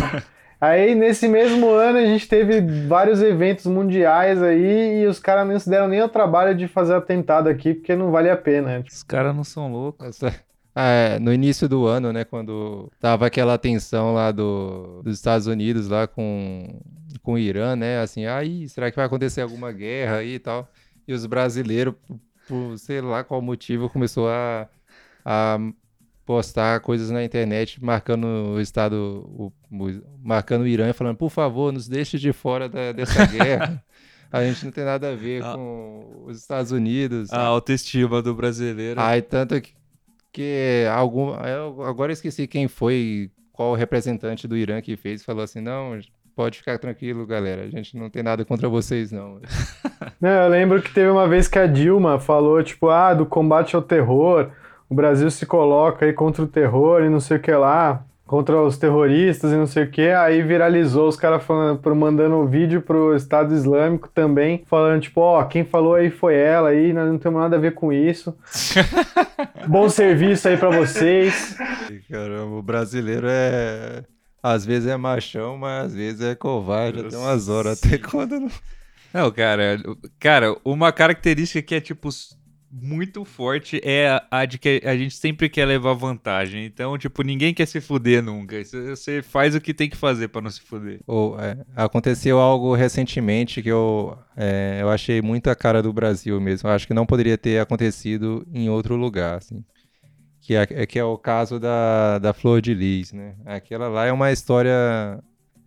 [0.60, 5.58] aí, nesse mesmo ano, a gente teve vários eventos mundiais aí e os caras não
[5.58, 8.84] se deram nem o trabalho de fazer atentado aqui, porque não vale a pena.
[8.86, 10.18] Os caras não são loucos.
[10.78, 15.88] É, no início do ano, né, quando tava aquela tensão lá do, dos Estados Unidos
[15.88, 16.82] lá com,
[17.22, 20.68] com o Irã, né, assim, aí, será que vai acontecer alguma guerra aí e tal?
[21.08, 21.94] E os brasileiros,
[22.46, 24.68] por sei lá qual motivo, começou a,
[25.24, 25.58] a
[26.26, 29.52] postar coisas na internet marcando o Estado, o,
[30.20, 33.82] marcando o Irã, falando, por favor, nos deixe de fora da, dessa guerra.
[34.30, 35.54] A gente não tem nada a ver ah.
[35.54, 37.32] com os Estados Unidos.
[37.32, 39.00] A autoestima do brasileiro.
[39.00, 39.72] Ai, tanto que,
[40.32, 41.32] que algum.
[41.44, 45.96] Eu agora esqueci quem foi, qual representante do Irã que fez, falou assim: não,
[46.34, 47.62] pode ficar tranquilo, galera.
[47.62, 49.40] A gente não tem nada contra vocês, não.
[50.20, 50.28] não.
[50.42, 53.82] Eu lembro que teve uma vez que a Dilma falou, tipo, ah, do combate ao
[53.82, 54.50] terror
[54.88, 58.60] o Brasil se coloca aí contra o terror e não sei o que lá, contra
[58.60, 61.42] os terroristas e não sei o que, aí viralizou os caras
[61.96, 66.34] mandando um vídeo pro Estado Islâmico também, falando tipo, ó, oh, quem falou aí foi
[66.34, 68.36] ela aí, nós não temos nada a ver com isso.
[69.68, 71.56] Bom serviço aí para vocês.
[72.10, 74.04] Caramba, o brasileiro é
[74.42, 78.50] às vezes é machão, mas às vezes é covarde até umas horas, até quando não...
[79.12, 79.80] Não, cara,
[80.20, 82.10] cara, uma característica que é tipo
[82.70, 86.64] muito forte é a de que a gente sempre quer levar vantagem.
[86.64, 88.62] Então, tipo, ninguém quer se fuder nunca.
[88.64, 91.00] Você faz o que tem que fazer para não se fuder.
[91.06, 96.40] Ou, é, aconteceu algo recentemente que eu, é, eu achei muito a cara do Brasil
[96.40, 96.68] mesmo.
[96.68, 99.64] Eu acho que não poderia ter acontecido em outro lugar, assim.
[100.40, 103.34] Que é, é que é o caso da, da Flor de Lis, né?
[103.44, 104.72] Aquela lá é uma história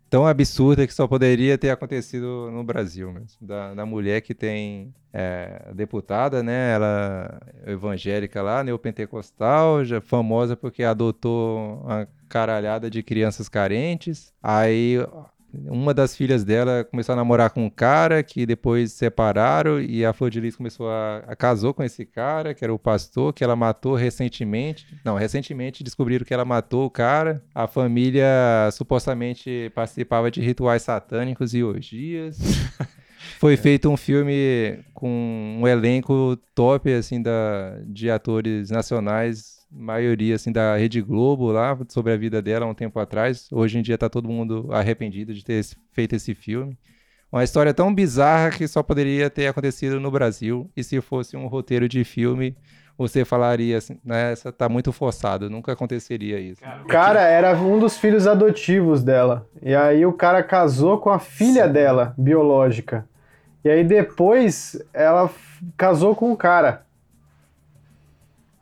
[0.09, 3.37] tão absurda que só poderia ter acontecido no Brasil mesmo.
[3.39, 6.73] Da, da mulher que tem é, deputada, né?
[6.73, 14.33] Ela é evangélica lá, neopentecostal, já famosa porque adotou uma caralhada de crianças carentes.
[14.41, 14.97] Aí
[15.53, 20.13] uma das filhas dela começou a namorar com um cara que depois separaram e a
[20.13, 23.43] Flor de Lis começou a, a casou com esse cara, que era o pastor, que
[23.43, 24.85] ela matou recentemente.
[25.03, 27.43] Não, recentemente descobriram que ela matou o cara.
[27.53, 28.25] A família
[28.71, 32.38] supostamente participava de rituais satânicos e orgias.
[33.38, 40.51] Foi feito um filme com um elenco top assim da de atores nacionais maioria assim
[40.51, 43.47] da Rede Globo lá sobre a vida dela um tempo atrás.
[43.51, 46.77] Hoje em dia está todo mundo arrependido de ter feito esse filme.
[47.32, 50.69] Uma história tão bizarra que só poderia ter acontecido no Brasil.
[50.75, 52.58] E se fosse um roteiro de filme,
[52.97, 56.62] você falaria assim, né, essa tá muito forçado, nunca aconteceria isso.
[56.84, 59.47] O cara era um dos filhos adotivos dela.
[59.62, 61.73] E aí o cara casou com a filha Sim.
[61.73, 63.08] dela, biológica.
[63.63, 65.29] E aí depois ela
[65.77, 66.86] casou com o cara.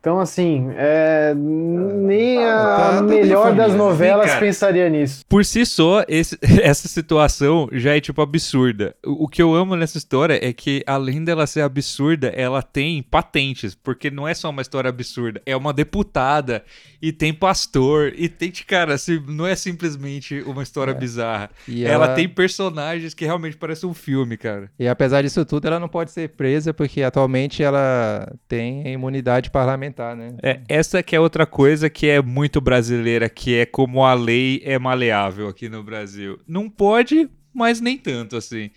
[0.07, 5.25] Então, assim, é, nem a melhor das novelas Sim, pensaria nisso.
[5.27, 8.95] Por si só, esse, essa situação já é, tipo, absurda.
[9.05, 13.03] O, o, que eu amo nessa história é que, além dela ser absurda, ela tem
[13.03, 13.75] patentes.
[13.75, 16.63] Porque não é só uma história absurda, é uma deputada,
[17.01, 20.95] e tem pastor, e tem, cara, assim, não é simplesmente uma história é.
[20.95, 21.49] bizarra.
[21.67, 21.89] Ela...
[21.89, 22.07] ela...
[22.15, 24.71] tem personagens que realmente parecem um filme, cara.
[24.79, 29.96] E apesar disso tudo, ela não pode ser presa, porque atualmente ela tem imunidade parlamentar
[30.15, 30.35] né?
[30.41, 34.61] É, essa que é outra coisa que é muito brasileira, que é como a lei
[34.63, 36.39] é maleável aqui no Brasil.
[36.47, 38.69] Não pode, mas nem tanto assim.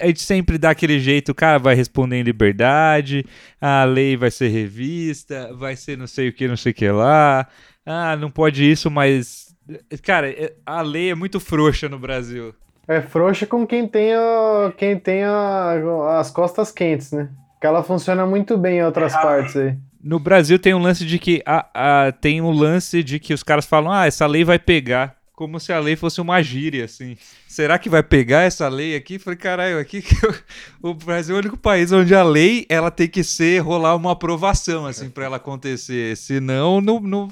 [0.00, 3.26] A gente sempre dá aquele jeito, o cara vai responder em liberdade,
[3.60, 6.88] a lei vai ser revista, vai ser não sei o que, não sei o que
[6.90, 7.46] lá.
[7.84, 9.54] Ah, não pode isso, mas.
[10.02, 12.54] Cara, é, a lei é muito frouxa no Brasil.
[12.86, 17.30] É frouxa com quem tem, a, quem tem a, as costas quentes, né?
[17.60, 19.76] Que ela funciona muito bem em outras é partes aí.
[20.04, 21.66] No Brasil tem um lance de que a,
[22.08, 25.58] a, tem um lance de que os caras falam: "Ah, essa lei vai pegar", como
[25.58, 27.16] se a lei fosse uma gíria assim.
[27.48, 29.18] Será que vai pegar essa lei aqui?
[29.18, 30.34] Falei, caralho, aqui que eu,
[30.82, 34.12] o Brasil é o único país onde a lei ela tem que ser rolar uma
[34.12, 37.28] aprovação assim para ela acontecer, senão não, não,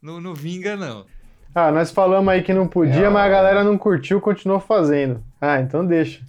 [0.00, 1.04] não, não vinga não.
[1.52, 5.20] Ah, nós falamos aí que não podia, é, mas a galera não curtiu, continuou fazendo.
[5.40, 6.20] Ah, então deixa.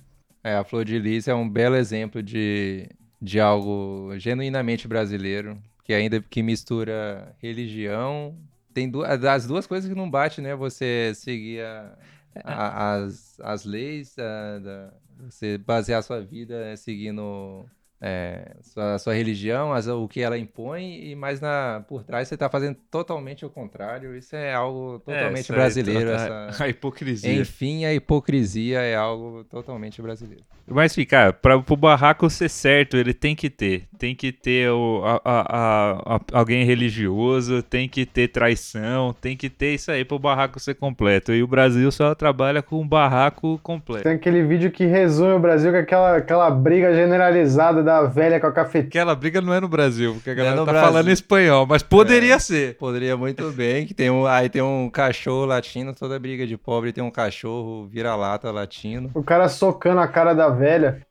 [0.44, 2.90] É, a Flor de Lis é um belo exemplo de,
[3.22, 8.36] de algo genuinamente brasileiro que ainda que mistura religião.
[8.74, 10.56] Tem duas, as duas coisas que não bate, né?
[10.56, 11.98] Você seguir a,
[12.44, 17.66] a, as, as leis, a, da, você basear a sua vida seguindo
[18.06, 22.34] é, sua, sua religião, as, o que ela impõe, e mais na, por trás você
[22.34, 24.14] está fazendo totalmente o contrário.
[24.18, 26.10] Isso é algo totalmente é, brasileiro.
[26.10, 26.50] Essa...
[26.66, 27.34] A hipocrisia.
[27.34, 30.44] Enfim, a hipocrisia é algo totalmente brasileiro.
[30.68, 33.84] Mas, enfim, cara, para o barraco ser certo, ele tem que ter.
[33.98, 39.50] Tem que ter o, a, a, a, alguém religioso, tem que ter traição, tem que
[39.50, 41.34] ter isso aí para o barraco ser completo.
[41.34, 44.04] E o Brasil só trabalha com um barraco completo.
[44.04, 48.48] Tem aquele vídeo que resume o Brasil com aquela, aquela briga generalizada da velha com
[48.48, 48.88] a cafeteira.
[48.88, 50.88] Aquela briga não é no Brasil, porque a galera é tá Brasil.
[50.88, 52.76] falando espanhol, mas poderia é, ser.
[52.76, 56.92] Poderia muito bem, que tem um, aí tem um cachorro latino, toda briga de pobre
[56.92, 59.12] tem um cachorro vira-lata latino.
[59.14, 61.06] O cara socando a cara da velha.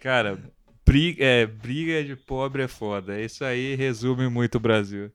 [0.00, 0.38] Cara,
[0.84, 3.20] briga, é, briga de pobre é foda.
[3.20, 5.10] Isso aí resume muito o Brasil.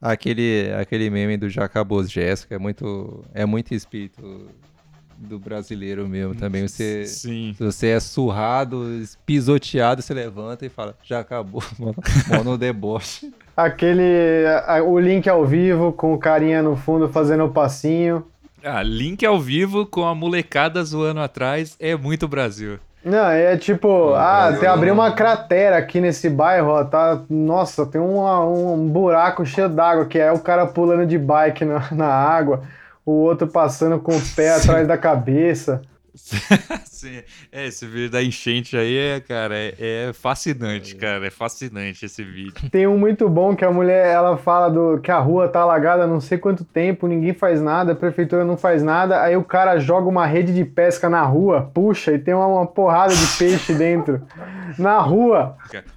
[0.00, 4.48] Aquele, aquele meme do Já Acabou Jéssica é muito, é muito espírito
[5.16, 6.66] do brasileiro mesmo também.
[6.66, 7.54] Você, Sim.
[7.58, 8.84] você é surrado,
[9.24, 13.32] pisoteado, você levanta e fala, já acabou, mano, no deboche.
[13.56, 14.44] Aquele,
[14.84, 18.26] o link ao vivo com o carinha no fundo fazendo o passinho.
[18.64, 22.78] Ah, link ao vivo com a molecada zoando atrás é muito Brasil.
[23.04, 28.00] Não, é tipo, ah, tem abriu uma cratera aqui nesse bairro, ó, tá, nossa, tem
[28.00, 32.62] um, um buraco cheio d'água, que é o cara pulando de bike na, na água
[33.04, 34.68] o outro passando com o pé Sim.
[34.68, 35.82] atrás da cabeça.
[36.84, 37.22] Sim.
[37.50, 41.26] É, esse vídeo da enchente aí é, cara, é, é, fascinante, cara.
[41.26, 42.70] É fascinante esse vídeo.
[42.70, 46.04] Tem um muito bom que a mulher ela fala do que a rua tá alagada
[46.04, 49.22] há não sei quanto tempo, ninguém faz nada, a prefeitura não faz nada.
[49.22, 52.66] Aí o cara joga uma rede de pesca na rua, puxa, e tem uma, uma
[52.66, 54.22] porrada de peixe dentro.
[54.78, 55.56] Na rua.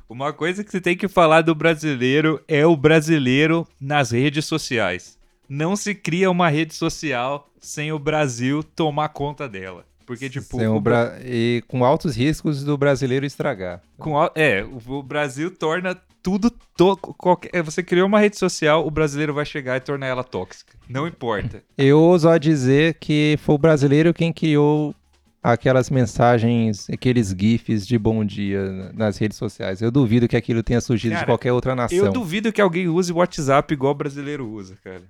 [0.09, 5.17] Uma coisa que você tem que falar do brasileiro é o brasileiro nas redes sociais
[5.47, 9.85] não se cria uma rede social sem o Brasil tomar conta dela.
[10.05, 10.61] Porque, tipo.
[10.63, 11.17] O Bra...
[11.23, 13.81] E com altos riscos do brasileiro estragar.
[13.97, 16.51] Com, é, o Brasil torna tudo.
[16.77, 16.95] To...
[16.97, 17.49] Qualquer...
[17.53, 20.73] É, você criou uma rede social, o brasileiro vai chegar e tornar ela tóxica.
[20.87, 21.63] Não importa.
[21.77, 24.93] Eu ouso dizer que foi o brasileiro quem criou
[25.41, 29.79] aquelas mensagens, aqueles GIFs de bom dia nas redes sociais.
[29.79, 31.97] Eu duvido que aquilo tenha surgido cara, de qualquer outra nação.
[31.97, 35.03] Eu duvido que alguém use o WhatsApp igual o brasileiro usa, cara.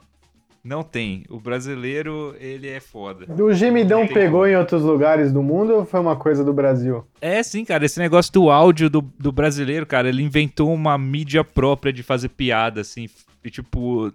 [0.66, 1.24] Não tem.
[1.30, 3.32] O brasileiro, ele é foda.
[3.40, 4.48] O gemidão pegou como.
[4.48, 7.06] em outros lugares do mundo ou foi uma coisa do Brasil?
[7.22, 7.86] É, sim, cara.
[7.86, 12.30] Esse negócio do áudio do, do brasileiro, cara, ele inventou uma mídia própria de fazer
[12.30, 13.08] piada, assim.
[13.44, 14.12] E, tipo,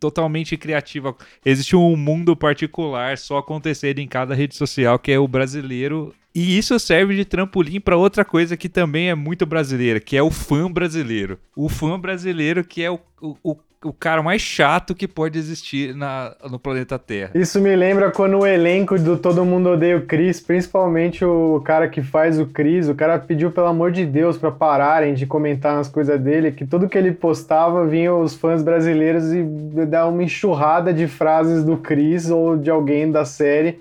[0.00, 1.14] totalmente criativa.
[1.44, 6.14] Existe um mundo particular só acontecendo em cada rede social, que é o brasileiro.
[6.34, 10.22] E isso serve de trampolim para outra coisa que também é muito brasileira, que é
[10.22, 11.38] o fã brasileiro.
[11.54, 15.94] O fã brasileiro que é o, o, o o cara mais chato que pode existir
[15.94, 17.30] na, no planeta Terra.
[17.34, 21.88] Isso me lembra quando o elenco do Todo Mundo Odeia o Chris, principalmente o cara
[21.88, 25.76] que faz o Chris, o cara pediu pelo amor de Deus para pararem de comentar
[25.76, 29.42] nas coisas dele, que tudo que ele postava vinha os fãs brasileiros e
[29.86, 33.80] dar uma enxurrada de frases do Chris ou de alguém da série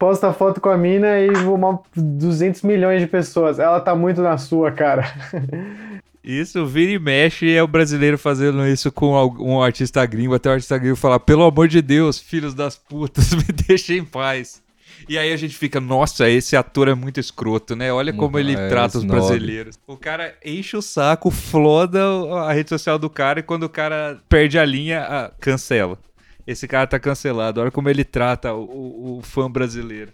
[0.00, 3.58] posta foto com a mina e uma 200 milhões de pessoas.
[3.58, 5.04] Ela tá muito na sua, cara.
[6.22, 10.52] Isso, vira e mexe é o brasileiro fazendo isso com um artista gringo, até o
[10.52, 14.62] artista gringo falar, pelo amor de Deus, filhos das putas, me deixem em paz.
[15.08, 17.90] E aí a gente fica, nossa, esse ator é muito escroto, né?
[17.90, 19.78] Olha como ele é, trata os brasileiros.
[19.86, 22.00] O cara enche o saco, floda
[22.46, 25.98] a rede social do cara e quando o cara perde a linha, ah, cancela.
[26.46, 27.60] Esse cara tá cancelado.
[27.60, 30.12] Olha como ele trata o, o, o fã brasileiro.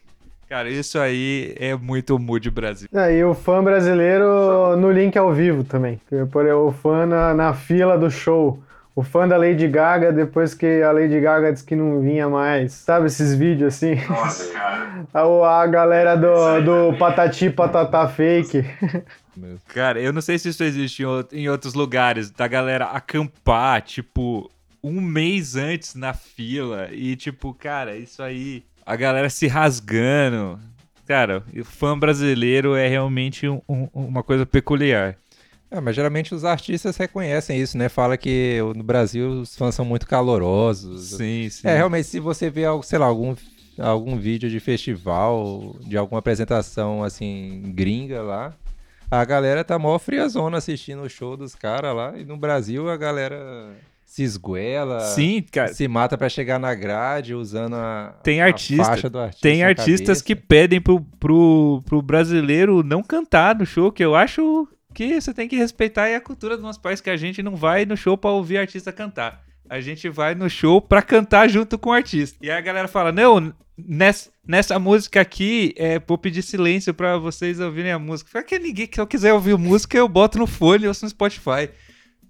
[0.48, 2.88] Cara, isso aí é muito mood Brasil.
[2.94, 6.00] É, e o fã brasileiro no link ao vivo também.
[6.30, 8.62] Por o fã na, na fila do show.
[8.94, 12.72] O fã da Lady Gaga, depois que a Lady Gaga disse que não vinha mais.
[12.72, 13.96] Sabe esses vídeos assim?
[14.08, 14.86] Nossa, cara.
[15.12, 18.64] A, a galera do, do Patati Patatá Fake.
[19.68, 24.50] Cara, eu não sei se isso existe em outros lugares, da galera acampar, tipo,
[24.82, 26.88] um mês antes na fila.
[26.90, 30.58] E, tipo, cara, isso aí a galera se rasgando.
[31.06, 35.16] Cara, o fã brasileiro é realmente um, um, uma coisa peculiar.
[35.68, 37.88] É, mas geralmente os artistas reconhecem isso, né?
[37.88, 41.16] Fala que no Brasil os fãs são muito calorosos.
[41.16, 41.66] Sim, sim.
[41.66, 43.34] É, realmente, se você vê, sei lá, algum,
[43.76, 48.54] algum vídeo de festival, de alguma apresentação, assim, gringa lá,
[49.10, 52.16] a galera tá mó friazona assistindo o show dos caras lá.
[52.16, 53.74] E no Brasil a galera
[54.06, 55.74] se esguela, Sim, cara.
[55.74, 59.42] se mata para chegar na grade usando a, tem artista, a faixa do artista.
[59.42, 64.68] Tem artistas que pedem pro, pro, pro brasileiro não cantar no show, que eu acho
[64.94, 67.84] que você tem que respeitar a cultura do nosso país, que a gente não vai
[67.84, 69.42] no show para ouvir artista cantar.
[69.68, 72.38] A gente vai no show pra cantar junto com o artista.
[72.40, 77.18] E aí a galera fala: Não, nessa, nessa música aqui, é, vou pedir silêncio para
[77.18, 78.30] vocês ouvirem a música.
[78.30, 81.68] Fala que ninguém que eu quiser ouvir música, eu boto no fone ou no Spotify.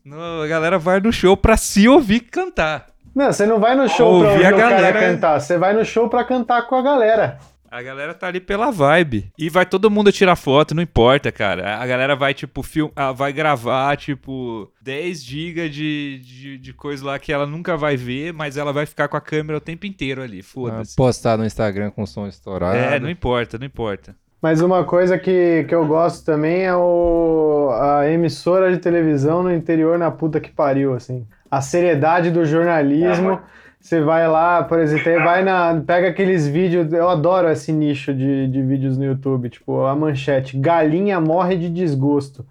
[0.06, 2.86] No, a galera vai no show pra se ouvir cantar.
[3.12, 5.72] Não, você não vai no show ouvir pra ouvir a galera cara cantar, você vai
[5.72, 7.40] no show pra cantar com a galera.
[7.68, 9.32] A galera tá ali pela vibe.
[9.36, 11.78] E vai todo mundo tirar foto, não importa, cara.
[11.78, 12.88] A galera vai, tipo, film...
[12.94, 17.96] Ah, vai gravar, tipo, 10 GB de, de, de, coisa lá que ela nunca vai
[17.96, 20.40] ver, mas ela vai ficar com a câmera o tempo inteiro ali.
[20.40, 20.94] Foda-se.
[20.94, 22.76] Postar no Instagram com som estourado.
[22.76, 24.14] É, não importa, não importa.
[24.40, 29.52] Mas uma coisa que, que eu gosto também é o, a emissora de televisão no
[29.52, 31.26] interior na puta que pariu, assim.
[31.50, 33.40] A seriedade do jornalismo.
[33.80, 35.80] Você vai lá, por exemplo, vai na.
[35.86, 36.92] Pega aqueles vídeos.
[36.92, 39.48] Eu adoro esse nicho de, de vídeos no YouTube.
[39.48, 42.44] Tipo, a manchete: Galinha morre de desgosto.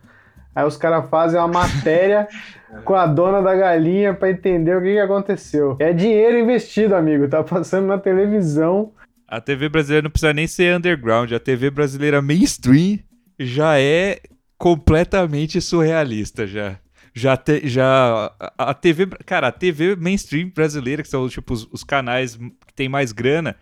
[0.56, 2.30] Aí os caras fazem uma matéria
[2.86, 5.76] com a dona da galinha para entender o que, que aconteceu.
[5.80, 7.28] É dinheiro investido, amigo.
[7.28, 8.92] Tá passando na televisão.
[9.28, 11.32] A TV brasileira não precisa nem ser underground.
[11.32, 13.00] A TV brasileira mainstream
[13.40, 14.20] já é
[14.58, 16.80] completamente surrealista já.
[17.14, 21.84] Já, te, já a, TV, cara, a TV mainstream brasileira, que são tipo os, os
[21.84, 23.56] canais que tem mais grana,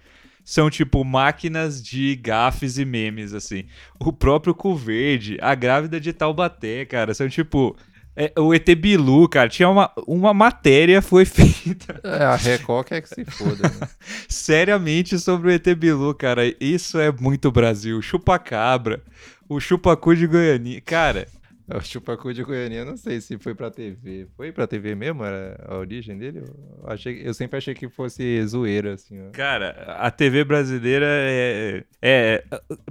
[0.44, 3.66] são tipo máquinas de gafes e memes assim.
[4.00, 7.78] O próprio Cu Verde, a grávida de Taubaté, cara, são tipo
[8.16, 12.00] é, o ET Bilu, cara, tinha uma, uma matéria foi feita.
[12.04, 13.64] É, a Record é que se foda.
[13.64, 13.88] Né?
[14.30, 16.44] Seriamente sobre o ET Bilu, cara.
[16.60, 18.02] Isso é muito Brasil.
[18.02, 19.02] Chupa-cabra,
[19.50, 20.82] o chupacu de Goiânia.
[20.82, 21.28] Cara.
[21.74, 24.28] O chupacu de Goiânia, eu não sei se foi pra TV.
[24.36, 25.24] Foi pra TV mesmo?
[25.24, 26.40] Era a origem dele?
[26.40, 29.18] Eu, achei, eu sempre achei que fosse zoeira, assim.
[29.28, 29.32] Ó.
[29.32, 32.44] Cara, a TV brasileira é, é.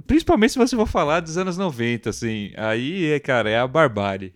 [0.07, 2.51] Principalmente se você for falar dos anos 90, assim.
[2.57, 4.33] Aí, cara, é a barbárie.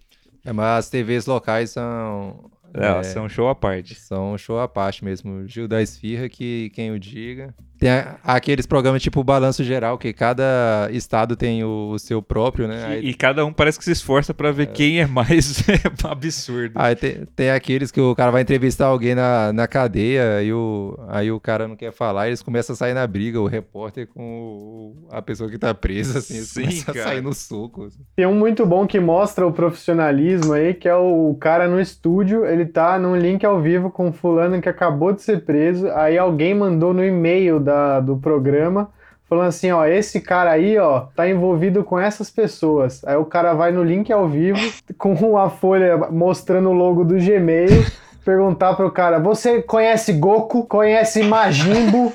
[0.48, 2.50] É, mas as TVs locais são.
[2.74, 3.96] É, é, são show à parte.
[3.96, 5.46] São show à parte mesmo.
[5.46, 7.54] Gil da Esfirra, que quem o diga.
[7.80, 7.90] Tem
[8.24, 12.86] aqueles programas tipo Balanço Geral, que cada estado tem o, o seu próprio, né?
[12.86, 13.10] Aí...
[13.10, 14.66] E, cada um parece que se esforça para ver é.
[14.68, 15.64] quem é mais
[16.04, 16.72] absurdo.
[16.76, 20.98] Aí tem, tem, aqueles que o cara vai entrevistar alguém na, na cadeia e o,
[21.08, 24.08] aí o cara não quer falar, e eles começam a sair na briga, o repórter
[24.08, 27.06] com o, a pessoa que tá presa, assim, eles Sim, começam cara.
[27.06, 27.86] a sair no soco.
[27.86, 28.00] Assim.
[28.16, 32.46] Tem um muito bom que mostra o profissionalismo aí, que é o cara no estúdio,
[32.46, 36.56] ele tá num link ao vivo com fulano que acabou de ser preso, aí alguém
[36.56, 38.90] mandou no e-mail da, do programa,
[39.30, 43.04] falando assim, ó, esse cara aí, ó, tá envolvido com essas pessoas.
[43.04, 44.58] Aí o cara vai no link ao vivo,
[44.98, 47.86] com uma folha mostrando o logo do Gmail,
[48.24, 50.66] perguntar pro cara, você conhece Goku?
[50.66, 52.14] Conhece Majimbo?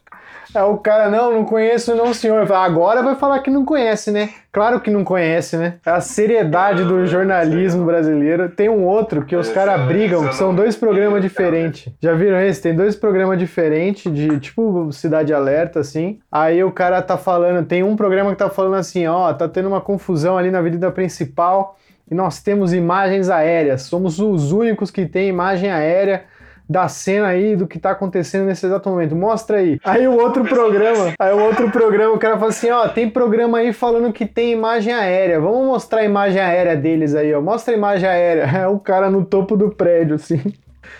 [0.58, 2.44] Aí o cara, não, não conheço não, senhor.
[2.46, 4.30] Falo, Agora vai falar que não conhece, né?
[4.50, 5.74] Claro que não conhece, né?
[5.86, 8.48] É a seriedade do jornalismo brasileiro.
[8.48, 11.92] Tem um outro que os caras brigam, que são dois programas diferentes.
[12.02, 12.60] Já viram esse?
[12.60, 16.18] Tem dois programas diferentes, de tipo Cidade Alerta, assim.
[16.30, 19.68] Aí o cara tá falando, tem um programa que tá falando assim, ó, tá tendo
[19.68, 21.76] uma confusão ali na avenida principal
[22.10, 23.82] e nós temos imagens aéreas.
[23.82, 26.24] Somos os únicos que tem imagem aérea
[26.68, 29.16] da cena aí do que tá acontecendo nesse exato momento.
[29.16, 29.78] Mostra aí.
[29.84, 33.58] Aí o outro programa, aí o outro programa, o cara fala assim, ó, tem programa
[33.58, 35.40] aí falando que tem imagem aérea.
[35.40, 37.40] Vamos mostrar a imagem aérea deles aí, ó.
[37.40, 38.48] Mostra a imagem aérea.
[38.58, 40.40] É o cara no topo do prédio, assim.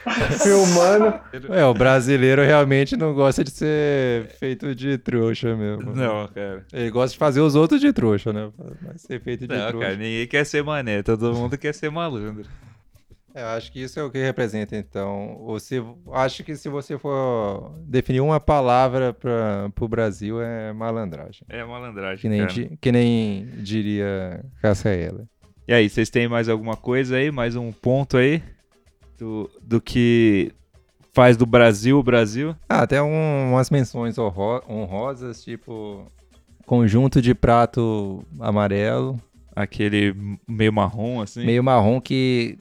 [0.43, 1.15] filmando.
[1.51, 5.93] É, o brasileiro realmente não gosta de ser feito de trouxa mesmo.
[5.95, 6.65] Não, cara.
[6.73, 8.49] Ele gosta de fazer os outros de trouxa, né?
[8.83, 9.87] Mas ser feito de Não, trouxa.
[9.87, 12.45] cara, ninguém quer ser mané, todo mundo quer ser malandro.
[13.35, 15.37] É, eu acho que isso é o que representa, então.
[15.41, 21.43] Ou se, acho que se você for definir uma palavra para o Brasil, é malandragem.
[21.49, 25.27] É malandragem, Que nem, di- que nem diria Cassaela.
[25.67, 27.31] E aí, vocês têm mais alguma coisa aí?
[27.31, 28.43] Mais um ponto aí?
[29.19, 30.53] Do, do que
[31.13, 32.57] faz do Brasil o Brasil?
[32.69, 36.07] Ah, até um- umas menções honro- honrosas, tipo
[36.65, 39.21] conjunto de prato amarelo,
[39.57, 40.15] Aquele
[40.47, 41.45] meio marrom, assim.
[41.45, 42.59] meio marrom que,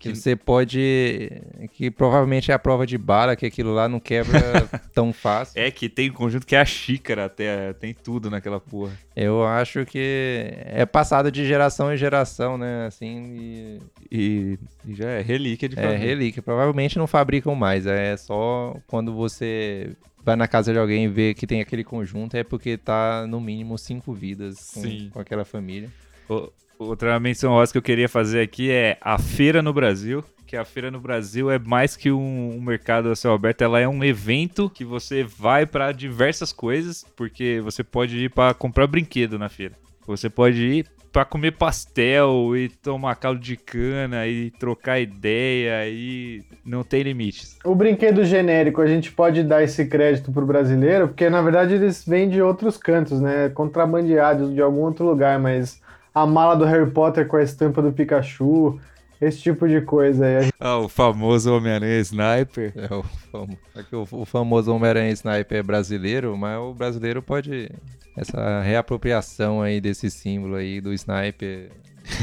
[0.00, 1.30] que você pode.
[1.74, 4.40] que provavelmente é a prova de bala, que aquilo lá não quebra
[4.94, 5.60] tão fácil.
[5.60, 8.92] É que tem um conjunto que é a xícara até, tem tudo naquela porra.
[9.14, 12.86] Eu acho que é passado de geração em geração, né?
[12.86, 13.78] Assim,
[14.10, 15.98] e E, já é relíquia de é família.
[16.06, 16.42] relíquia.
[16.42, 17.86] Provavelmente não fabricam mais.
[17.86, 19.92] É só quando você
[20.24, 23.40] vai na casa de alguém e vê que tem aquele conjunto, é porque tá no
[23.40, 25.88] mínimo cinco vidas com, com aquela família.
[26.28, 26.50] O-
[26.80, 30.24] Outra menção rosa que eu queria fazer aqui é a feira no Brasil.
[30.46, 33.78] Que a feira no Brasil é mais que um, um mercado a céu aberto, ela
[33.78, 38.86] é um evento que você vai para diversas coisas, porque você pode ir para comprar
[38.86, 39.74] brinquedo na feira.
[40.06, 46.42] Você pode ir para comer pastel e tomar caldo de cana e trocar ideia e
[46.64, 47.58] não tem limites.
[47.62, 52.02] O brinquedo genérico, a gente pode dar esse crédito pro brasileiro, porque na verdade eles
[52.06, 53.50] vêm de outros cantos, né?
[53.50, 55.78] Contrabandeados de algum outro lugar, mas
[56.14, 58.78] a mala do Harry Potter com a estampa do Pikachu,
[59.20, 60.50] esse tipo de coisa aí.
[60.58, 62.72] Ah, o famoso Homem-Aranha Sniper.
[62.76, 67.22] É o, famo- é que o, o famoso Homem-Aranha Sniper é brasileiro, mas o brasileiro
[67.22, 67.70] pode.
[68.16, 71.70] Essa reapropriação aí desse símbolo aí do Sniper,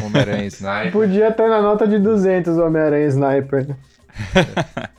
[0.04, 0.92] Homem-Aranha Sniper.
[0.92, 3.68] Podia ter na nota de 200 o Homem-Aranha Sniper.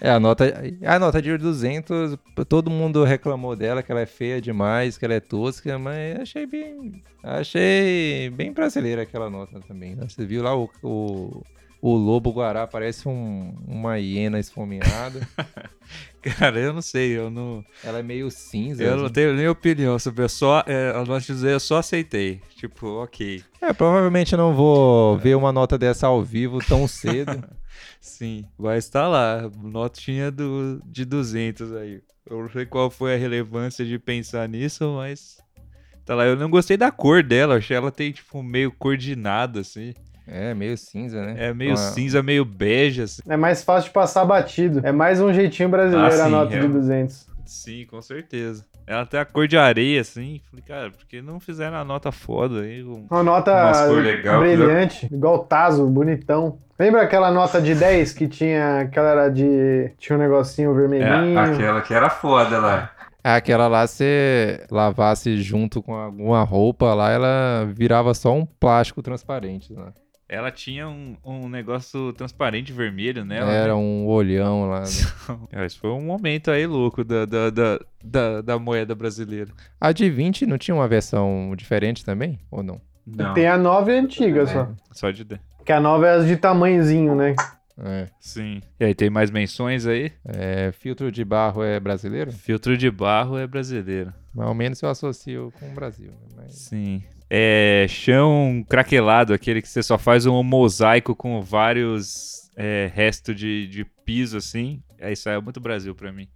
[0.00, 0.08] né?
[0.08, 0.44] É, a nota,
[0.86, 2.16] a nota de 200,
[2.48, 6.46] todo mundo reclamou dela, que ela é feia demais, que ela é tosca, mas achei
[6.46, 9.94] bem, achei bem brasileira aquela nota também.
[9.96, 10.06] né?
[10.08, 11.42] Você viu lá o, o,
[11.80, 15.20] o lobo guará, parece um- uma hiena esfomeada.
[16.20, 17.64] Cara, eu não sei, eu não.
[17.82, 18.82] ela é meio cinza.
[18.82, 19.14] Eu não assim.
[19.14, 20.24] tenho nem opinião sobre.
[20.24, 20.62] Eu só.
[20.66, 22.40] É, eu dizer, eu só aceitei.
[22.56, 23.42] Tipo, ok.
[23.62, 27.42] É, provavelmente eu não vou ver uma nota dessa ao vivo tão cedo.
[28.00, 29.50] Sim, vai estar lá.
[29.62, 32.00] Notinha do, de 200 aí.
[32.28, 35.38] Eu não sei qual foi a relevância de pensar nisso, mas.
[36.04, 36.24] Tá lá.
[36.26, 37.56] Eu não gostei da cor dela.
[37.56, 39.94] Achei ela tem, tipo, meio cor de nada, assim.
[40.26, 41.34] É, meio cinza, né?
[41.48, 43.22] É meio Uma- cinza, meio bege, assim.
[43.26, 44.80] É mais fácil de passar batido.
[44.86, 46.60] É mais um jeitinho brasileiro Ah, a sim, nota é.
[46.60, 47.26] de 200.
[47.46, 48.66] Sim, com certeza.
[48.88, 50.40] Ela tem a cor de areia, assim.
[50.50, 52.82] Falei, cara, por que não fizeram a nota foda aí?
[52.82, 53.52] com- Uma nota
[54.00, 56.58] legal, brilhante, igual o Tazo, bonitão.
[56.78, 61.38] Lembra aquela nota de 10 que tinha, aquela era de, tinha um negocinho vermelhinho?
[61.38, 62.90] É, que era foda lá.
[63.22, 69.72] Aquela lá, se lavasse junto com alguma roupa lá, ela virava só um plástico transparente.
[69.72, 69.92] Né?
[70.28, 73.50] Ela tinha um, um negócio transparente vermelho nela.
[73.50, 73.74] Era né?
[73.74, 74.82] um olhão lá.
[74.82, 74.86] né?
[75.52, 79.50] É, Esse foi um momento aí louco da, da, da, da, da moeda brasileira.
[79.80, 82.38] A de 20 não tinha uma versão diferente também?
[82.50, 82.80] Ou não?
[83.06, 83.32] Não.
[83.32, 84.68] Tem a nova e a antiga só.
[84.92, 85.24] Só de.
[85.24, 85.40] D.
[85.64, 87.34] Que a nova é as de tamanhozinho, né?
[87.80, 88.08] É.
[88.20, 88.60] Sim.
[88.78, 90.12] E aí, tem mais menções aí?
[90.24, 92.32] É, filtro de barro é brasileiro?
[92.32, 94.12] Filtro de barro é brasileiro.
[94.34, 96.10] Mais ou menos eu associo com o Brasil.
[96.10, 96.42] Né?
[96.44, 96.54] Mas...
[96.54, 97.02] Sim.
[97.30, 103.66] É chão craquelado, aquele que você só faz um mosaico com vários é, restos de,
[103.68, 104.82] de piso, assim.
[104.98, 106.28] É, isso aí é muito Brasil pra mim.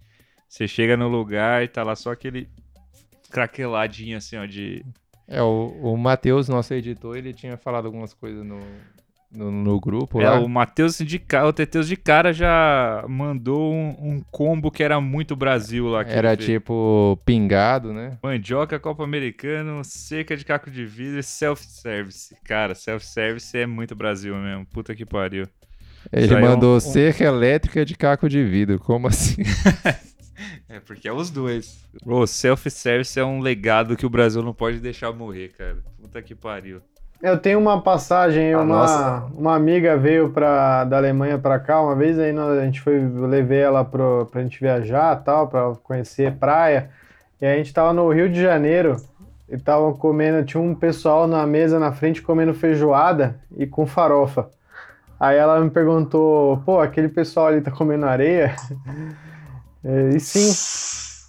[0.47, 2.47] Você chega no lugar e tá lá só aquele
[3.31, 4.85] craqueladinho, assim, ó, de...
[5.27, 8.59] É, o, o Matheus, nosso editor, ele tinha falado algumas coisas no,
[9.35, 10.39] no, no grupo É, lá.
[10.39, 14.99] o Matheus de cara, o Teteus de cara já mandou um, um combo que era
[15.01, 16.03] muito Brasil lá.
[16.05, 18.17] que Era tipo pingado, né?
[18.23, 22.35] Mandioca, Copa Americano, seca de caco de vidro e self-service.
[22.43, 24.65] Cara, self-service é muito Brasil mesmo.
[24.67, 25.45] Puta que pariu.
[26.11, 28.79] Ele aí é um- mandou um- cerca elétrica de caco de vidro.
[28.79, 29.41] Como assim?
[30.67, 31.79] É, porque é os dois.
[32.03, 35.77] O self-service é um legado que o Brasil não pode deixar morrer, cara.
[36.01, 36.81] Puta que pariu.
[37.23, 42.19] Eu tenho uma passagem, uma, uma amiga veio pra, da Alemanha pra cá uma vez,
[42.19, 46.89] aí a gente foi, eu levei ela pro, pra gente viajar tal, pra conhecer praia.
[47.41, 48.97] E a gente tava no Rio de Janeiro
[49.47, 54.49] e tava comendo, tinha um pessoal na mesa na frente comendo feijoada e com farofa.
[55.17, 58.53] Aí ela me perguntou, pô, aquele pessoal ali tá comendo areia?
[60.13, 61.23] e sim.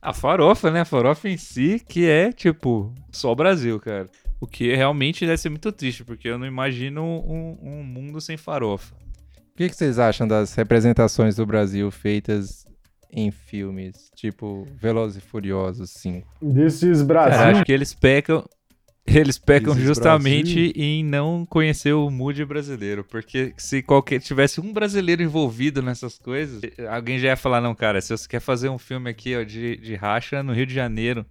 [0.00, 0.80] A farofa, né?
[0.80, 4.08] A farofa em si, que é, tipo, só o Brasil, cara.
[4.40, 8.36] O que realmente deve ser muito triste, porque eu não imagino um, um mundo sem
[8.36, 8.94] farofa.
[9.36, 12.64] O que, que vocês acham das representações do Brasil feitas
[13.10, 16.28] em filmes, tipo Velozes e Furiosos 5?
[16.40, 17.38] Desses Brasil.
[17.38, 18.48] Cara, acho que eles pecam,
[19.04, 20.72] eles pecam justamente Brasil.
[20.76, 26.60] em não conhecer o mood brasileiro, porque se qualquer tivesse um brasileiro envolvido nessas coisas,
[26.88, 29.76] alguém já ia falar não, cara, se você quer fazer um filme aqui ó, de,
[29.78, 31.26] de racha no Rio de Janeiro,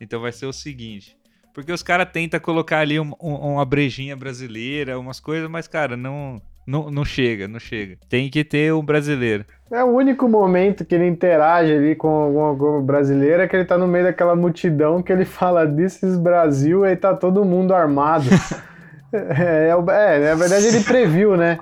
[0.00, 1.17] então vai ser o seguinte,
[1.58, 5.96] porque os caras tentam colocar ali um, um, uma brejinha brasileira, umas coisas, mas, cara,
[5.96, 7.98] não, não, não chega, não chega.
[8.08, 9.44] Tem que ter um brasileiro.
[9.68, 13.76] É o único momento que ele interage ali com algum brasileiro é que ele tá
[13.76, 18.26] no meio daquela multidão que ele fala This Brasil e tá todo mundo armado.
[19.12, 21.58] é, é, é, na verdade ele previu, né?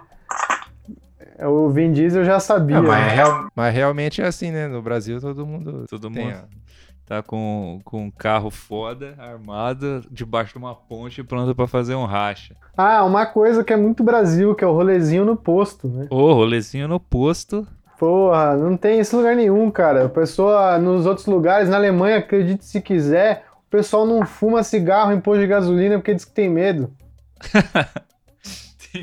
[1.39, 2.83] O Vin Diesel já sabia.
[2.83, 3.15] Não, mas, né?
[3.15, 4.69] real, mas, realmente é assim, né?
[4.69, 5.87] No Brasil todo mundo.
[5.89, 6.35] Todo mundo
[7.07, 12.05] tá com, com um carro foda, armado, debaixo de uma ponte, pronto para fazer um
[12.05, 12.57] racha.
[12.77, 16.09] Ah, uma coisa que é muito Brasil, que é o rolezinho no posto, né?
[16.11, 17.67] Ô, rolezinho no posto.
[17.99, 20.05] Porra, não tem esse lugar nenhum, cara.
[20.05, 25.13] A pessoa, nos outros lugares, na Alemanha, acredite se quiser, o pessoal não fuma cigarro
[25.13, 26.91] em posto de gasolina porque diz que tem medo.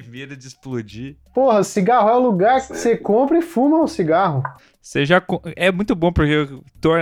[0.01, 1.17] medo de explodir.
[1.33, 4.41] Porra, cigarro é o lugar que você compra e fuma o cigarro.
[4.81, 5.21] Você já
[5.55, 6.47] é muito bom porque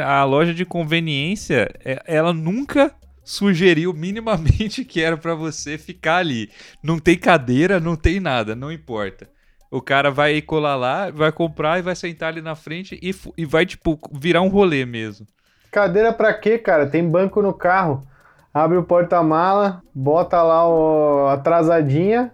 [0.05, 6.49] a loja de conveniência, é, ela nunca sugeriu minimamente que era para você ficar ali.
[6.83, 9.27] Não tem cadeira, não tem nada, não importa.
[9.71, 13.45] O cara vai colar lá, vai comprar e vai sentar ali na frente e, e
[13.45, 15.25] vai, tipo, virar um rolê mesmo.
[15.71, 16.85] Cadeira pra quê, cara?
[16.85, 18.05] Tem banco no carro.
[18.53, 22.33] Abre o porta-mala, bota lá o atrasadinha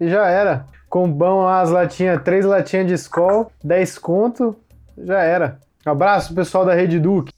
[0.00, 0.66] e já era.
[0.88, 4.56] Com bom lá as latinhas, três latinhas de Skol, 10 conto,
[4.96, 5.58] já era.
[5.84, 7.32] Abraço, pessoal da Rede Duque.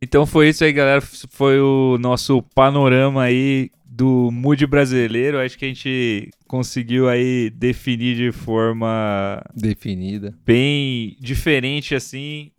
[0.00, 1.00] Então foi isso aí, galera.
[1.00, 5.38] Foi o nosso panorama aí do mood brasileiro.
[5.38, 12.50] Acho que a gente conseguiu aí definir de forma definida, bem diferente assim,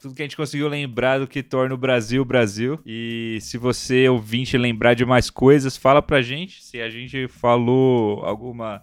[0.00, 2.80] tudo que a gente conseguiu lembrar do que torna o Brasil Brasil.
[2.86, 6.64] E se você ouvinte lembrar de mais coisas, fala pra gente.
[6.64, 8.82] Se a gente falou alguma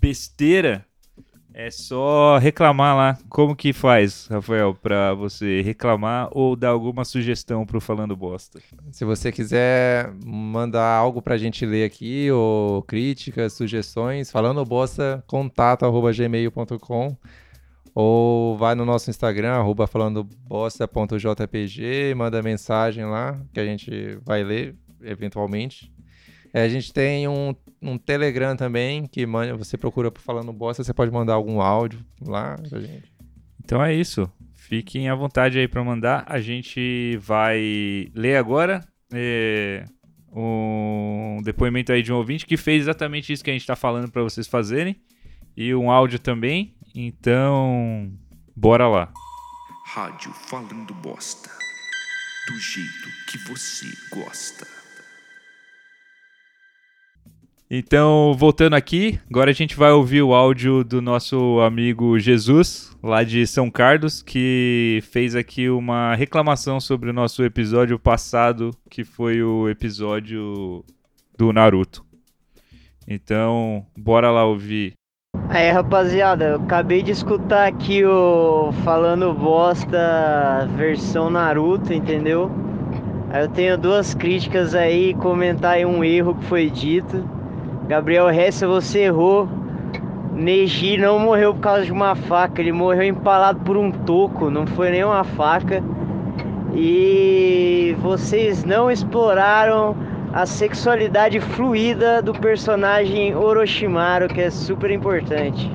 [0.00, 0.84] besteira,
[1.54, 3.18] é só reclamar lá.
[3.28, 8.60] Como que faz, Rafael, para você reclamar ou dar alguma sugestão pro Falando Bosta?
[8.92, 15.84] Se você quiser mandar algo pra gente ler aqui, ou críticas, sugestões, falando bosta, contato
[15.84, 17.16] arroba gmail.com
[17.94, 24.74] ou vai no nosso Instagram, arroba falandobosta.jpg, manda mensagem lá, que a gente vai ler
[25.02, 25.92] eventualmente.
[26.52, 30.82] É, a gente tem um, um Telegram também, que manda, você procura por Falando Bosta,
[30.82, 33.12] você pode mandar algum áudio lá pra gente.
[33.64, 34.30] Então é isso.
[34.54, 36.24] Fiquem à vontade aí para mandar.
[36.26, 39.84] A gente vai ler agora é,
[40.32, 44.10] um depoimento aí de um ouvinte que fez exatamente isso que a gente está falando
[44.10, 44.96] para vocês fazerem.
[45.56, 46.74] E um áudio também.
[46.94, 48.12] Então,
[48.56, 49.12] bora lá.
[49.86, 51.48] Rádio Falando Bosta.
[52.48, 54.66] Do jeito que você gosta.
[57.70, 63.22] Então, voltando aqui, agora a gente vai ouvir o áudio do nosso amigo Jesus, lá
[63.22, 69.40] de São Carlos, que fez aqui uma reclamação sobre o nosso episódio passado, que foi
[69.40, 70.84] o episódio
[71.38, 72.04] do Naruto.
[73.06, 74.99] Então, bora lá ouvir.
[75.52, 82.48] Aí, rapaziada, eu acabei de escutar aqui o Falando Bosta versão Naruto, entendeu?
[83.30, 87.28] Aí eu tenho duas críticas aí, comentar aí um erro que foi dito.
[87.88, 89.48] Gabriel Hessa, você errou.
[90.32, 94.68] Neji não morreu por causa de uma faca, ele morreu empalado por um toco, não
[94.68, 95.82] foi nem uma faca.
[96.74, 99.96] E vocês não exploraram
[100.32, 105.70] a sexualidade fluida do personagem Orochimaru, que é super importante.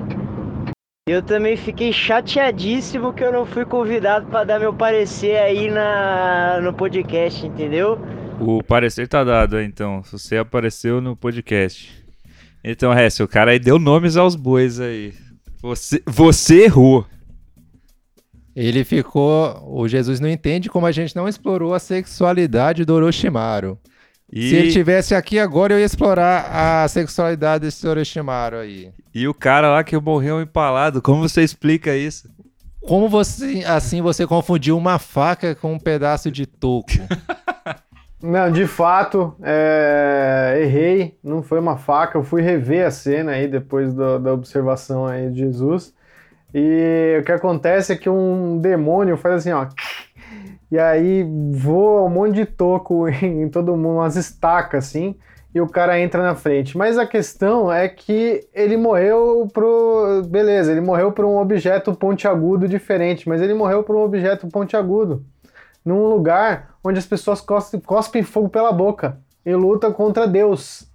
[1.07, 6.59] Eu também fiquei chateadíssimo que eu não fui convidado para dar meu parecer aí na,
[6.61, 7.99] no podcast, entendeu?
[8.39, 10.01] O parecer tá dado, então.
[10.03, 12.03] Você apareceu no podcast.
[12.63, 15.13] Então, Hess, o cara aí deu nomes aos bois aí.
[15.61, 17.05] Você, você errou.
[18.55, 19.61] Ele ficou.
[19.63, 23.77] O Jesus não entende como a gente não explorou a sexualidade do Orochimaru.
[24.31, 26.49] E, Se ele tivesse aqui agora, eu ia explorar
[26.83, 28.91] a sexualidade desse Orochimaru aí.
[29.13, 32.29] e o cara lá que morreu empalado, como você explica isso?
[32.81, 36.91] Como você, assim, você confundiu uma faca com um pedaço de toco?
[38.21, 42.17] Não, de fato, é, errei, não foi uma faca.
[42.17, 45.93] Eu fui rever a cena aí depois do- da observação aí de Jesus.
[46.51, 49.67] E o que acontece é que um demônio faz assim, ó.
[50.71, 55.15] E aí voa um monte de toco em todo mundo, umas estacas assim,
[55.53, 56.77] e o cara entra na frente.
[56.77, 60.23] Mas a questão é que ele morreu pro.
[60.27, 65.23] Beleza, ele morreu por um objeto pontiagudo diferente, mas ele morreu por um objeto pontiagudo
[65.85, 70.91] num lugar onde as pessoas cospem, fogo pela boca e lutam contra Deus.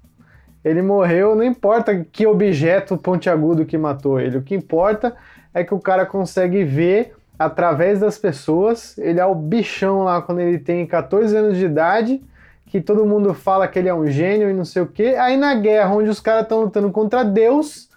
[0.65, 5.17] Ele morreu, não importa que objeto pontiagudo que matou ele, o que importa
[5.55, 8.99] é que o cara consegue ver através das pessoas.
[8.99, 12.23] Ele é o bichão lá quando ele tem 14 anos de idade,
[12.67, 15.17] que todo mundo fala que ele é um gênio e não sei o quê.
[15.19, 17.89] Aí na guerra, onde os caras estão lutando contra Deus,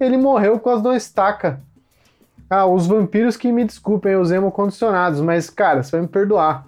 [0.00, 1.56] ele morreu com as duas estacas.
[2.48, 6.66] Ah, os vampiros que me desculpem, os emo condicionados, mas, cara, você vai me perdoar.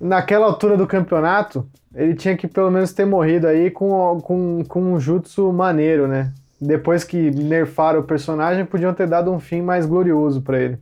[0.00, 4.92] Naquela altura do campeonato, ele tinha que pelo menos ter morrido aí com, com, com
[4.92, 6.32] um jutsu maneiro, né?
[6.60, 10.78] Depois que nerfaram o personagem, podiam ter dado um fim mais glorioso pra ele.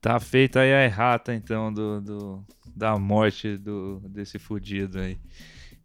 [0.00, 2.44] Tá feita aí a errata, então, do, do-
[2.74, 5.18] da morte do, desse fudido aí.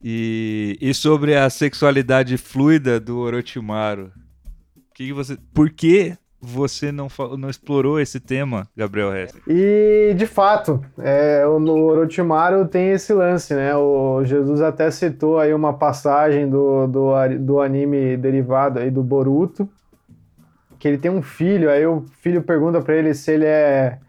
[0.03, 4.11] E, e sobre a sexualidade fluida do Orochimaru.
[4.93, 7.07] Que que você, por que você não,
[7.39, 9.33] não explorou esse tema, Gabriel Hess?
[9.47, 13.75] E, de fato, é, o, Orochimaru tem esse lance, né?
[13.75, 19.67] O Jesus até citou aí uma passagem do, do, do anime derivado aí do Boruto,
[20.77, 23.99] que ele tem um filho, aí o filho pergunta pra ele se ele é,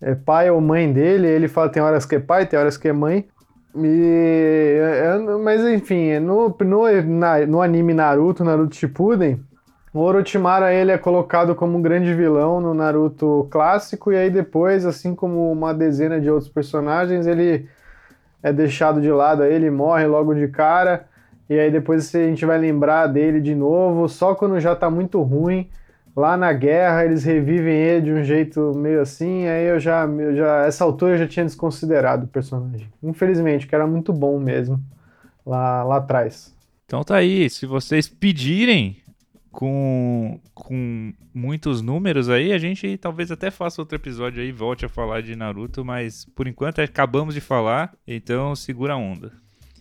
[0.00, 2.88] é pai ou mãe dele, ele fala tem horas que é pai, tem horas que
[2.88, 3.28] é mãe.
[3.74, 9.40] E, é, é, mas enfim, no, no, na- no anime Naruto, Naruto Shippuden,
[9.92, 14.86] o Orochimaru ele é colocado como um grande vilão no Naruto clássico e aí depois,
[14.86, 17.68] assim como uma dezena de outros personagens, ele
[18.42, 21.06] é deixado de lado, aí ele morre logo de cara
[21.48, 25.20] e aí depois a gente vai lembrar dele de novo, só quando já tá muito
[25.22, 25.68] ruim.
[26.16, 30.34] Lá na guerra eles revivem ele de um jeito meio assim, aí eu já, eu
[30.36, 32.88] já essa altura eu já tinha desconsiderado o personagem.
[33.02, 34.80] Infelizmente, que era muito bom mesmo
[35.46, 36.54] lá, lá atrás.
[36.84, 38.96] Então tá aí, se vocês pedirem
[39.50, 44.88] com, com muitos números aí, a gente talvez até faça outro episódio aí, volte a
[44.88, 49.32] falar de Naruto, mas por enquanto acabamos de falar, então segura a onda.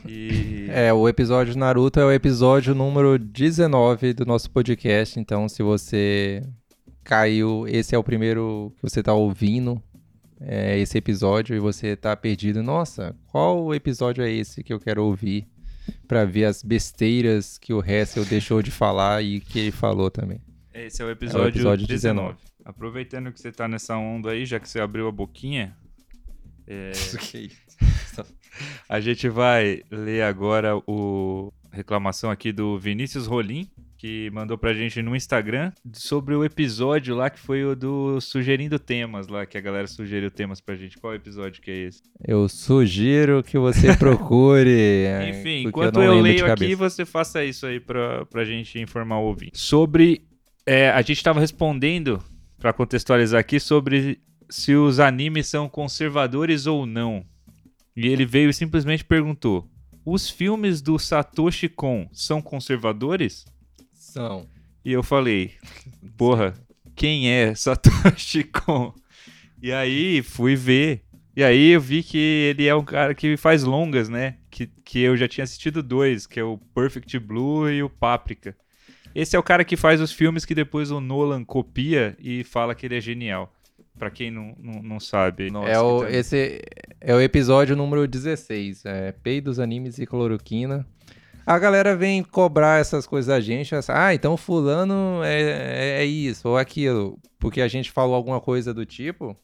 [0.07, 5.19] E É, o episódio Naruto é o episódio número 19 do nosso podcast.
[5.19, 6.43] Então, se você
[7.03, 9.81] caiu, esse é o primeiro que você tá ouvindo,
[10.39, 12.63] é, esse episódio, e você tá perdido.
[12.63, 15.47] Nossa, qual episódio é esse que eu quero ouvir?
[16.07, 20.39] Pra ver as besteiras que o Hessel deixou de falar e que ele falou também.
[20.85, 22.35] esse é o episódio, episódio 19.
[22.35, 22.49] 19.
[22.63, 25.75] Aproveitando que você tá nessa onda aí, já que você abriu a boquinha,
[26.67, 26.91] é,
[28.87, 35.01] a gente vai ler agora o reclamação aqui do Vinícius Rolim, que mandou pra gente
[35.01, 39.61] no Instagram sobre o episódio lá que foi o do sugerindo temas lá, que a
[39.61, 40.97] galera sugeriu temas pra gente.
[40.97, 42.01] Qual episódio que é esse?
[42.25, 44.69] Eu sugiro que você procure.
[44.69, 49.19] é, Enfim, enquanto eu, de leio aqui, você faça isso aí pra, pra gente informar
[49.19, 49.59] o ouvinte.
[49.59, 50.21] Sobre.
[50.65, 52.23] é, a gente tava respondendo,
[52.57, 57.25] pra contextualizar aqui, sobre se os animes são conservadores ou não.
[58.01, 59.69] E ele veio e simplesmente perguntou:
[60.05, 63.45] Os filmes do Satoshi Kon são conservadores?
[63.91, 64.47] São.
[64.85, 65.55] E eu falei,
[66.15, 66.53] porra,
[66.95, 68.93] quem é Satoshi Kon?
[69.61, 71.03] E aí fui ver.
[71.35, 74.37] E aí eu vi que ele é um cara que faz longas, né?
[74.49, 78.55] Que, que eu já tinha assistido dois, que é o Perfect Blue e o Paprika.
[79.13, 82.73] Esse é o cara que faz os filmes que depois o Nolan copia e fala
[82.73, 83.53] que ele é genial.
[83.99, 85.51] Pra quem não, não, não sabe.
[85.51, 86.61] Nossa, é o, esse
[87.01, 90.87] é o episódio número 16, é Peidos, Animes e Cloroquina.
[91.45, 96.05] A galera vem cobrar essas coisas da gente, essa- ah, então fulano é, é- é
[96.05, 99.35] isso ou aquilo, porque a gente falou alguma coisa do tipo.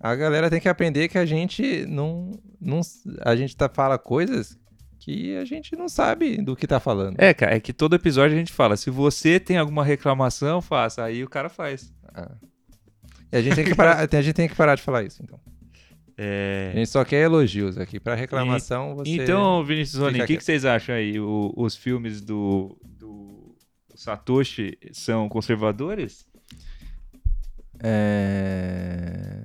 [0.00, 2.80] A galera tem que aprender que a gente não, não
[3.20, 4.58] a gente tá, fala coisas
[4.98, 7.16] que a gente não sabe do que tá falando.
[7.20, 11.04] É, cara, é que todo episódio a gente fala, se você tem alguma reclamação, faça.
[11.04, 11.92] Aí o cara faz.
[13.32, 15.38] E a gente tem que parar, a gente tem que parar de falar isso, então.
[16.18, 16.72] A É...
[16.74, 17.98] gente só quer elogios aqui.
[18.00, 19.10] Pra reclamação, você...
[19.10, 21.18] Então, Vinícius Ronin, o que, que vocês acham aí?
[21.18, 23.56] O- os filmes do, do
[23.94, 26.26] Satoshi são conservadores?
[27.82, 29.42] É...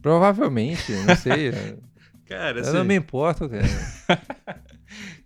[0.00, 1.52] Provavelmente, não sei.
[2.26, 3.62] Cara, eu assim, não me importo, cara.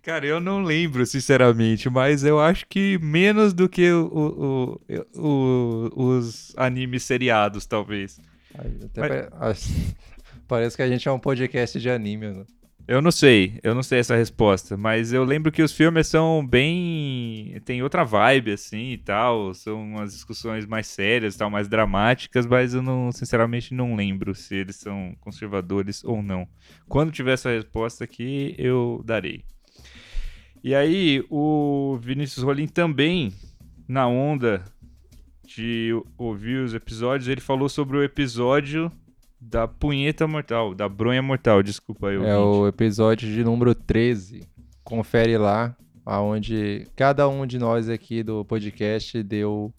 [0.07, 5.89] cara, eu não lembro, sinceramente, mas eu acho que menos do que o, o- o-
[6.17, 8.17] os animes seriados, talvez.
[8.57, 9.69] Mas- pare- acho-
[10.47, 12.45] Parece que a gente é um podcast de anime, né?
[12.87, 16.47] Eu não sei, eu não sei essa resposta, mas eu lembro que os filmes são
[16.47, 17.59] bem.
[17.65, 19.53] tem outra vibe, assim e tal.
[19.53, 24.33] São umas discussões mais sérias e tal, mais dramáticas, mas eu não, sinceramente, não lembro
[24.33, 26.47] se eles são conservadores ou não.
[26.87, 29.43] Quando tiver essa resposta aqui, eu darei.
[30.63, 33.31] E aí, o Vinícius Rolim também,
[33.87, 34.63] na onda
[35.45, 38.91] de ouvir os episódios, ele falou sobre o episódio
[39.39, 42.15] da punheta mortal, da bronha mortal, desculpa aí.
[42.15, 42.59] É ouvinte.
[42.63, 44.41] o episódio de número 13.
[44.83, 49.73] Confere lá, aonde cada um de nós aqui do podcast deu.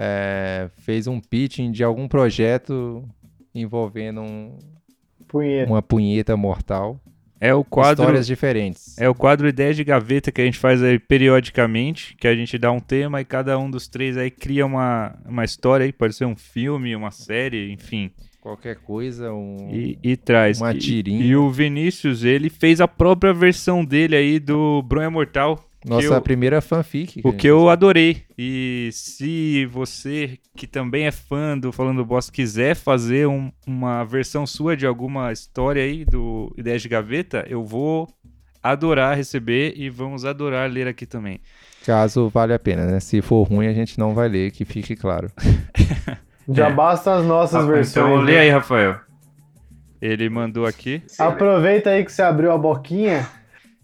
[0.00, 3.04] é, fez um pitching de algum projeto
[3.52, 4.56] envolvendo um-
[5.26, 5.70] Punheta.
[5.72, 7.00] uma punheta mortal.
[7.40, 8.02] É o quadro.
[8.04, 8.98] Histórias diferentes.
[8.98, 12.58] É o quadro Ideias de Gaveta que a gente faz aí periodicamente, que a gente
[12.58, 16.14] dá um tema e cada um dos três aí cria uma, uma história aí, pode
[16.14, 18.10] ser um filme, uma série, enfim,
[18.40, 19.68] Qualquer coisa, um.
[19.70, 20.60] e, e traz.
[20.60, 21.24] Uma E- tirinha.
[21.24, 26.20] E, o Vinícius, ele fez a própria versão dele aí do Bronha Mortal, Nossa eu-
[26.20, 27.20] primeira fanfic.
[27.24, 28.24] o que eu adorei.
[28.36, 34.46] E se você que também é fã do Falando Boss quiser fazer um- uma versão
[34.46, 38.08] sua de alguma história aí do Ideias de Gaveta, eu vou
[38.62, 41.40] adorar receber e vamos adorar ler aqui também.
[41.86, 42.98] Caso vale a pena, né?
[43.00, 45.30] Se for ruim, a gente não vai ler, que fique claro.
[46.48, 46.72] Já É.
[46.72, 48.06] bastam as nossas versões.
[48.06, 48.38] então lê né?
[48.40, 48.96] aí, Rafael.
[50.00, 51.02] Ele mandou aqui.
[51.18, 53.26] Aproveita aí que você abriu a boquinha.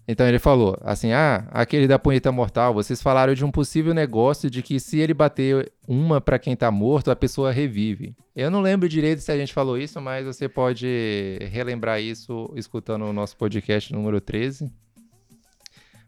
[0.07, 4.49] Então ele falou assim: ah, aquele da punheta mortal, vocês falaram de um possível negócio
[4.49, 8.15] de que se ele bater uma pra quem tá morto, a pessoa revive.
[8.35, 13.05] Eu não lembro direito se a gente falou isso, mas você pode relembrar isso escutando
[13.05, 14.71] o nosso podcast número 13.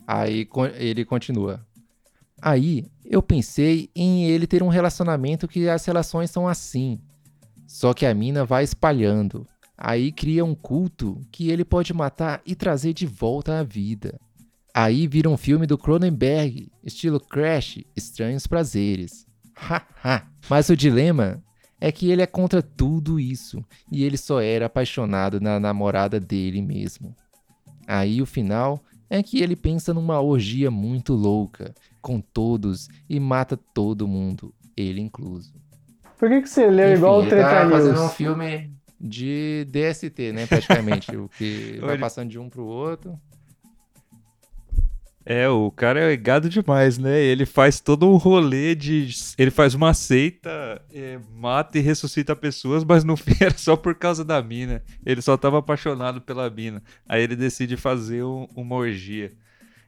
[0.05, 1.65] Aí ele continua.
[2.39, 7.01] Aí eu pensei em ele ter um relacionamento que as relações são assim.
[7.65, 9.47] Só que a mina vai espalhando.
[9.77, 14.19] Aí cria um culto que ele pode matar e trazer de volta à vida.
[14.73, 19.25] Aí vira um filme do Cronenberg, estilo Crash, Estranhos Prazeres.
[19.55, 20.23] Haha.
[20.49, 21.43] Mas o dilema
[21.79, 26.61] é que ele é contra tudo isso e ele só era apaixonado na namorada dele
[26.61, 27.15] mesmo.
[27.87, 33.55] Aí o final é que ele pensa numa orgia muito louca, com todos e mata
[33.55, 35.53] todo mundo, ele incluso.
[36.17, 38.13] Por que, que você leu Enfim, igual o ele Treta tá fazendo um News?
[38.13, 41.99] filme de DST, né, praticamente, o que vai Olha.
[41.99, 43.19] passando de um pro outro.
[45.29, 47.19] É, o cara é gado demais, né?
[47.19, 49.09] Ele faz todo um rolê de.
[49.37, 53.93] Ele faz uma seita, é, mata e ressuscita pessoas, mas no fim era só por
[53.93, 54.81] causa da mina.
[55.05, 56.81] Ele só tava apaixonado pela mina.
[57.09, 59.33] Aí ele decide fazer um- uma orgia.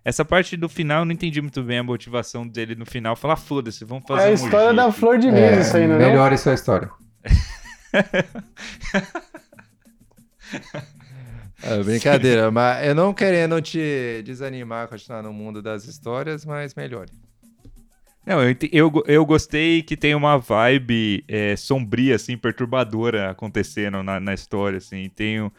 [0.04, 3.16] Essa parte do final eu não entendi muito bem a motivação dele no final.
[3.16, 5.78] Falar, foda-se, vamos fazer É a uma história orgia da aqui." Flor de Lis, isso
[5.78, 6.00] aí, não é?
[6.00, 6.06] não?
[6.10, 6.90] melhor isso a história.
[11.62, 16.74] É, brincadeira, mas eu não querendo te desanimar a continuar no mundo das histórias, mas
[16.74, 17.06] melhor.
[18.26, 24.20] Não, eu, eu, eu gostei que tem uma vibe é, sombria, assim, perturbadora acontecendo na,
[24.20, 25.10] na história, assim.
[25.10, 25.52] Tem um-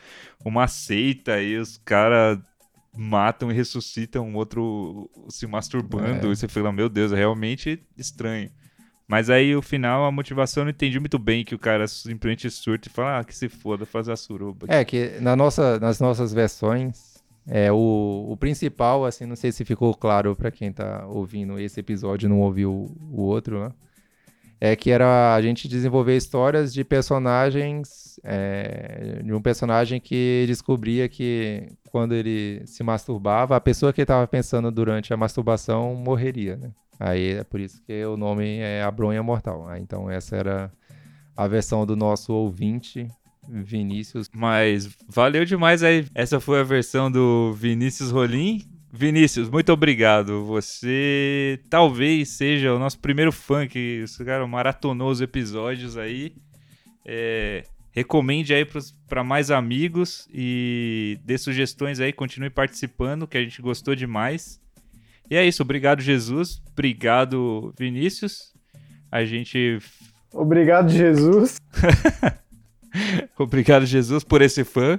[0.44, 2.38] uma seita e os caras
[2.96, 6.28] matam e ressuscitam um outro se masturbando.
[6.28, 6.30] É.
[6.30, 8.50] E você fala, meu Deus, é realmente estranho.
[9.10, 12.48] Mas aí, o final, a motivação eu não entendi muito bem, que o cara simplesmente
[12.48, 14.68] surta e fala, ah, que se foda, fazer a suruba.
[14.68, 19.64] É que na nossa, nas nossas versões, é o, o principal, assim, não sei se
[19.64, 22.70] ficou claro pra quem tá ouvindo esse episódio e não ouviu
[23.10, 23.72] o, outro, né?
[24.60, 31.08] É que era a gente desenvolver histórias de personagens, é, de um personagem que descobria
[31.08, 36.56] que quando ele se masturbava, a pessoa que ele tava pensando durante a masturbação morreria,
[36.56, 36.70] né?
[37.00, 39.66] Aí é por isso que o nome é A Bronha Mortal.
[39.66, 40.70] Ah, então essa era
[41.34, 43.08] a versão do nosso ouvinte,
[43.48, 44.28] Vinícius.
[44.34, 46.04] Mas valeu demais aí.
[46.14, 48.62] Essa foi a versão do Vinícius Rolim.
[48.92, 50.44] Vinícius, muito obrigado.
[50.44, 56.34] Você talvez seja o nosso primeiro fã que cara maratonou os episódios aí.
[57.06, 58.66] É, recomende aí
[59.08, 64.60] para mais amigos e dê sugestões aí, continue participando, que a gente gostou demais.
[65.30, 68.52] E é isso, obrigado Jesus, obrigado Vinícius.
[69.12, 69.78] A gente
[70.32, 71.56] Obrigado, Jesus.
[73.38, 74.98] Obrigado, Jesus, por esse fã.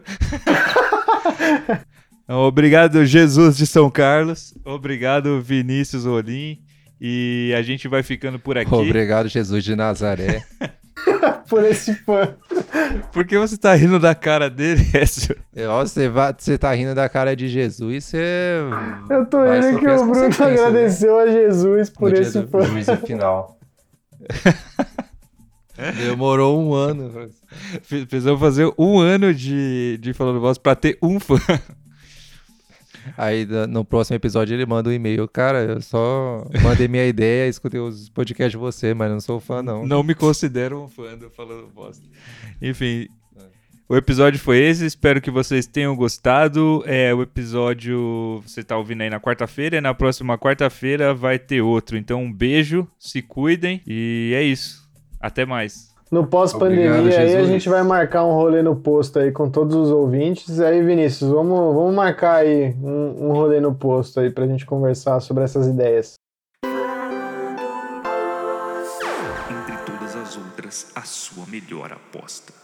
[2.27, 4.53] Obrigado, Jesus de São Carlos.
[4.63, 6.61] Obrigado, Vinícius Olim.
[6.99, 8.73] E a gente vai ficando por aqui.
[8.73, 10.43] Obrigado, Jesus de Nazaré.
[11.49, 12.35] por esse fã.
[13.11, 15.35] Por que você tá rindo da cara dele, Écio?
[15.53, 18.59] Você, vai, você tá rindo da cara de Jesus, você.
[19.09, 21.23] Eu tô rindo que o Bruno agradeceu né?
[21.23, 22.61] a Jesus por esse fã.
[22.61, 23.57] Juízo final.
[25.97, 27.29] Demorou um ano.
[27.87, 31.37] Precisamos fazer um ano de, de Falando Voz pra ter um fã.
[33.17, 35.27] Aí no próximo episódio ele manda um e-mail.
[35.27, 39.61] Cara, eu só mandei minha ideia, escutei os podcasts de você, mas não sou fã,
[39.61, 39.85] não.
[39.85, 42.03] Não me considero um fã do Falando Bosta.
[42.61, 43.07] Enfim,
[43.91, 46.81] o episódio foi esse, espero que vocês tenham gostado.
[46.85, 51.61] É, o episódio você está ouvindo aí na quarta-feira, e na próxima quarta-feira vai ter
[51.61, 51.97] outro.
[51.97, 54.89] Então, um beijo, se cuidem e é isso.
[55.19, 55.90] Até mais.
[56.11, 59.89] No pós-pandemia aí a gente vai marcar um rolê no posto aí com todos os
[59.89, 60.59] ouvintes.
[60.59, 65.21] Aí, Vinícius, vamos, vamos marcar aí um, um rolê no posto aí pra gente conversar
[65.21, 66.15] sobre essas ideias.
[69.49, 72.60] Entre todas as outras, a sua melhor aposta.